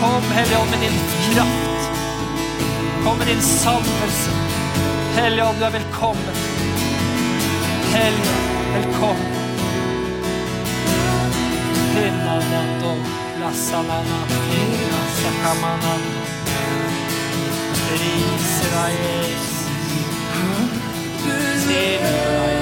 [0.00, 0.96] Kom, Hellige Ånd, med din
[1.34, 1.90] kraft.
[3.04, 4.32] Kom med din salvelse.
[5.18, 6.40] Hellige Ånd, du er velkommen.
[7.92, 9.38] Hellige Ånd, velkommen.
[11.92, 12.94] Pinnanando,
[13.40, 16.24] lassalana, pina, sakamanando.
[17.84, 19.61] Priser deg, Jesus.
[21.72, 22.61] Til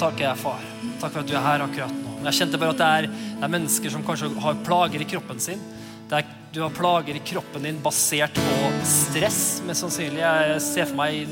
[0.00, 0.62] takker jeg, far.
[1.00, 2.14] Takk for at du er her akkurat nå.
[2.24, 5.42] Jeg kjente bare at det er, det er mennesker som kanskje har plager i kroppen
[5.42, 5.60] sin.
[6.14, 6.24] Er,
[6.54, 10.22] du har plager i kroppen din basert på stress, mest sannsynlig.
[10.22, 11.26] Jeg ser for meg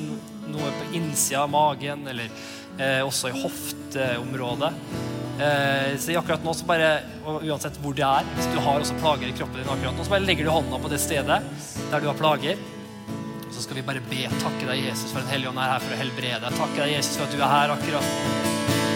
[0.52, 4.72] noe på innsida av magen, eller eh, også i hofteområdet.
[5.42, 6.90] Eh, så akkurat nå, så bare,
[7.24, 10.04] og uansett hvor det er, hvis du har også plager i kroppen din akkurat nå,
[10.04, 11.40] så bare legger du hånda på det stedet
[11.92, 12.60] der du har plager.
[13.52, 14.24] Så skal vi bare be.
[14.42, 16.58] Takke deg, Jesus, for Den hellige ånd er her for å helbrede deg.
[16.58, 18.51] Takke deg, Jesus, for at du er her akkurat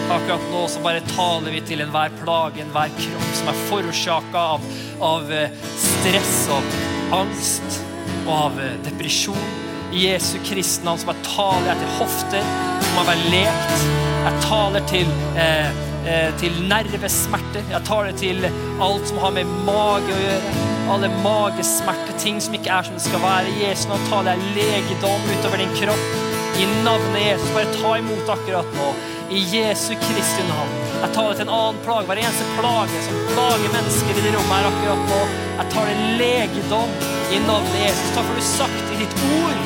[0.07, 4.67] Akkurat nå så bare taler vi til enhver plage, enhver kropp som er forårsaka av,
[5.03, 7.81] av eh, stress og angst
[8.27, 9.49] og av eh, depresjon.
[9.97, 12.47] Jesu Kristi navn så bare taler jeg til hofter
[12.85, 13.85] som har vært lekt.
[14.27, 15.11] Jeg taler til,
[15.43, 17.67] eh, eh, til nervesmerter.
[17.71, 18.47] Jeg taler til
[18.83, 20.55] alt som har med mage å gjøre.
[20.87, 23.59] Alle magesmerter, ting som ikke er som det skal være.
[23.59, 26.09] Jesu navn taler jeg legedom utover din kropp.
[26.57, 28.93] I navnet Jesus, bare ta imot akkurat nå.
[29.31, 30.75] I Jesu Kristi navn.
[31.03, 32.07] Jeg tar til en annen plage.
[32.07, 35.21] Hver eneste plage som plager mennesker i det rommet her akkurat nå.
[35.59, 36.93] Jeg tar det legedom
[37.35, 38.13] i navnet Jesus.
[38.15, 39.63] Takk for du sagt i ditt ord.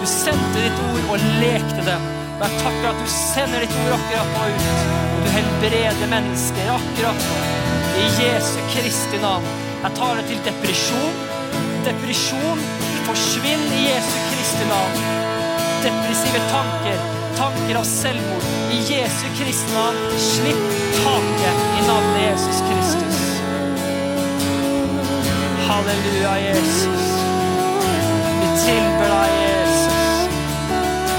[0.00, 1.98] Du sendte ditt ord og lekte det.
[2.38, 4.70] Og jeg takker at du sender ditt ord akkurat nå ut.
[5.08, 7.42] Og du helbreder mennesker akkurat nå.
[8.02, 9.50] I Jesu Kristi navn.
[9.82, 11.20] Jeg tar det til depresjon.
[11.84, 12.64] Depresjon
[13.10, 15.30] forsvinn i Jesu Kristi navn
[15.82, 16.98] depressive tanker,
[17.36, 18.61] tanker av selvmord.
[18.72, 20.56] I Jesu Kristi navn, slipp
[21.04, 23.18] taket i navnet Jesus Kristus.
[25.68, 27.04] Halleluja, Jesus.
[28.40, 30.28] Vi tilber deg, Jesus.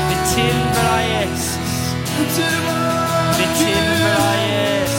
[0.09, 1.73] Vi tilber deg, Jesus.
[2.17, 2.25] Vi
[3.57, 4.92] tilber deg, Jesus.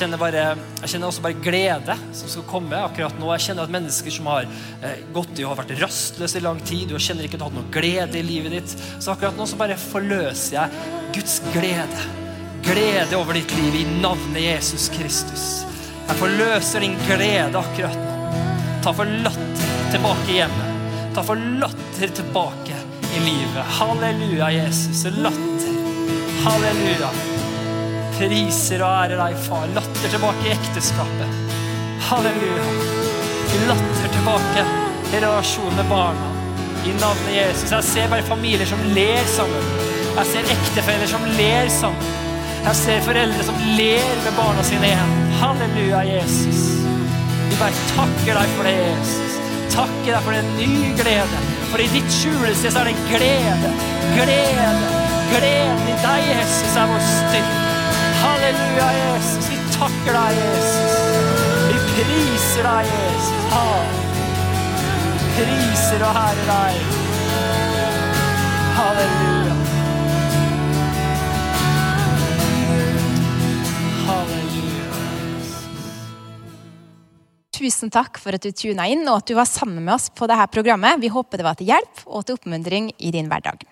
[0.00, 0.44] Kjenner, bare,
[0.80, 3.28] jeg kjenner også bare glede som skal komme akkurat nå.
[3.34, 6.60] Jeg kjenner at mennesker som har eh, gått i og har vært rastløse i lang
[6.66, 9.36] tid, og kjenner ikke at du har hatt noe glede i livet ditt, så akkurat
[9.38, 12.06] nå så bare forløser jeg Guds glede.
[12.64, 15.48] Glede over ditt liv i navnet Jesus Kristus.
[16.06, 18.10] Jeg forløser din glede akkurat nå.
[18.80, 20.68] Ta for latter tilbake hjemme.
[21.14, 22.78] Ta for latter tilbake
[23.10, 23.74] i livet.
[23.78, 25.04] Halleluja, Jesus.
[25.18, 25.76] Latter.
[26.46, 27.29] Halleluja.
[28.20, 29.62] Priser og ærer deg, far.
[29.72, 31.54] Latter tilbake i ekteskapet.
[32.04, 32.66] Halleluja.
[33.70, 34.64] Latter tilbake
[35.08, 36.26] i relasjon med barna.
[36.84, 37.72] I navnet Jesus.
[37.72, 39.70] Jeg ser bare familier som ler sammen.
[40.18, 42.10] Jeg ser ektefeller som ler sammen.
[42.66, 45.16] Jeg ser foreldre som ler med barna sine igjen.
[45.40, 46.60] Halleluja, Jesus.
[47.46, 49.40] Vi bare takker deg for det, Jesus.
[49.72, 51.40] Takker deg for en ny glede.
[51.70, 53.72] For i ditt skjulested så er det glede.
[54.12, 54.70] Glede.
[55.32, 57.69] Gleden i deg, Jesus, er vår styrke.
[58.20, 59.48] Halleluja, Jesus.
[59.50, 60.94] Vi takker deg, Jesus.
[61.70, 63.30] Vi priser deg, Jesus.
[63.54, 63.64] Ha.
[65.38, 66.98] Priser og herrer deg.
[68.76, 69.56] Halleluja.
[74.10, 74.86] Halleluja.
[77.60, 80.28] Tusen takk for at du tuna inn og at du var sammen med oss på
[80.28, 81.00] dette programmet.
[81.00, 83.68] Vi håper det var til hjelp og til oppmuntring i din hverdag.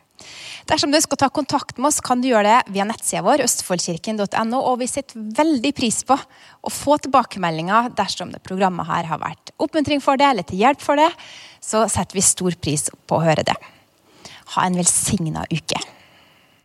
[0.69, 4.61] Dersom du å ta kontakt med oss, kan du gjøre det via nettsida vår østfoldkirken.no.
[4.61, 9.55] Og vi setter veldig pris på å få tilbakemeldinger dersom det programmet her har vært
[9.59, 11.11] oppmuntring for det eller til hjelp for det.
[11.64, 13.57] Så setter vi stor pris på å høre det.
[14.55, 15.97] Ha en velsigna uke.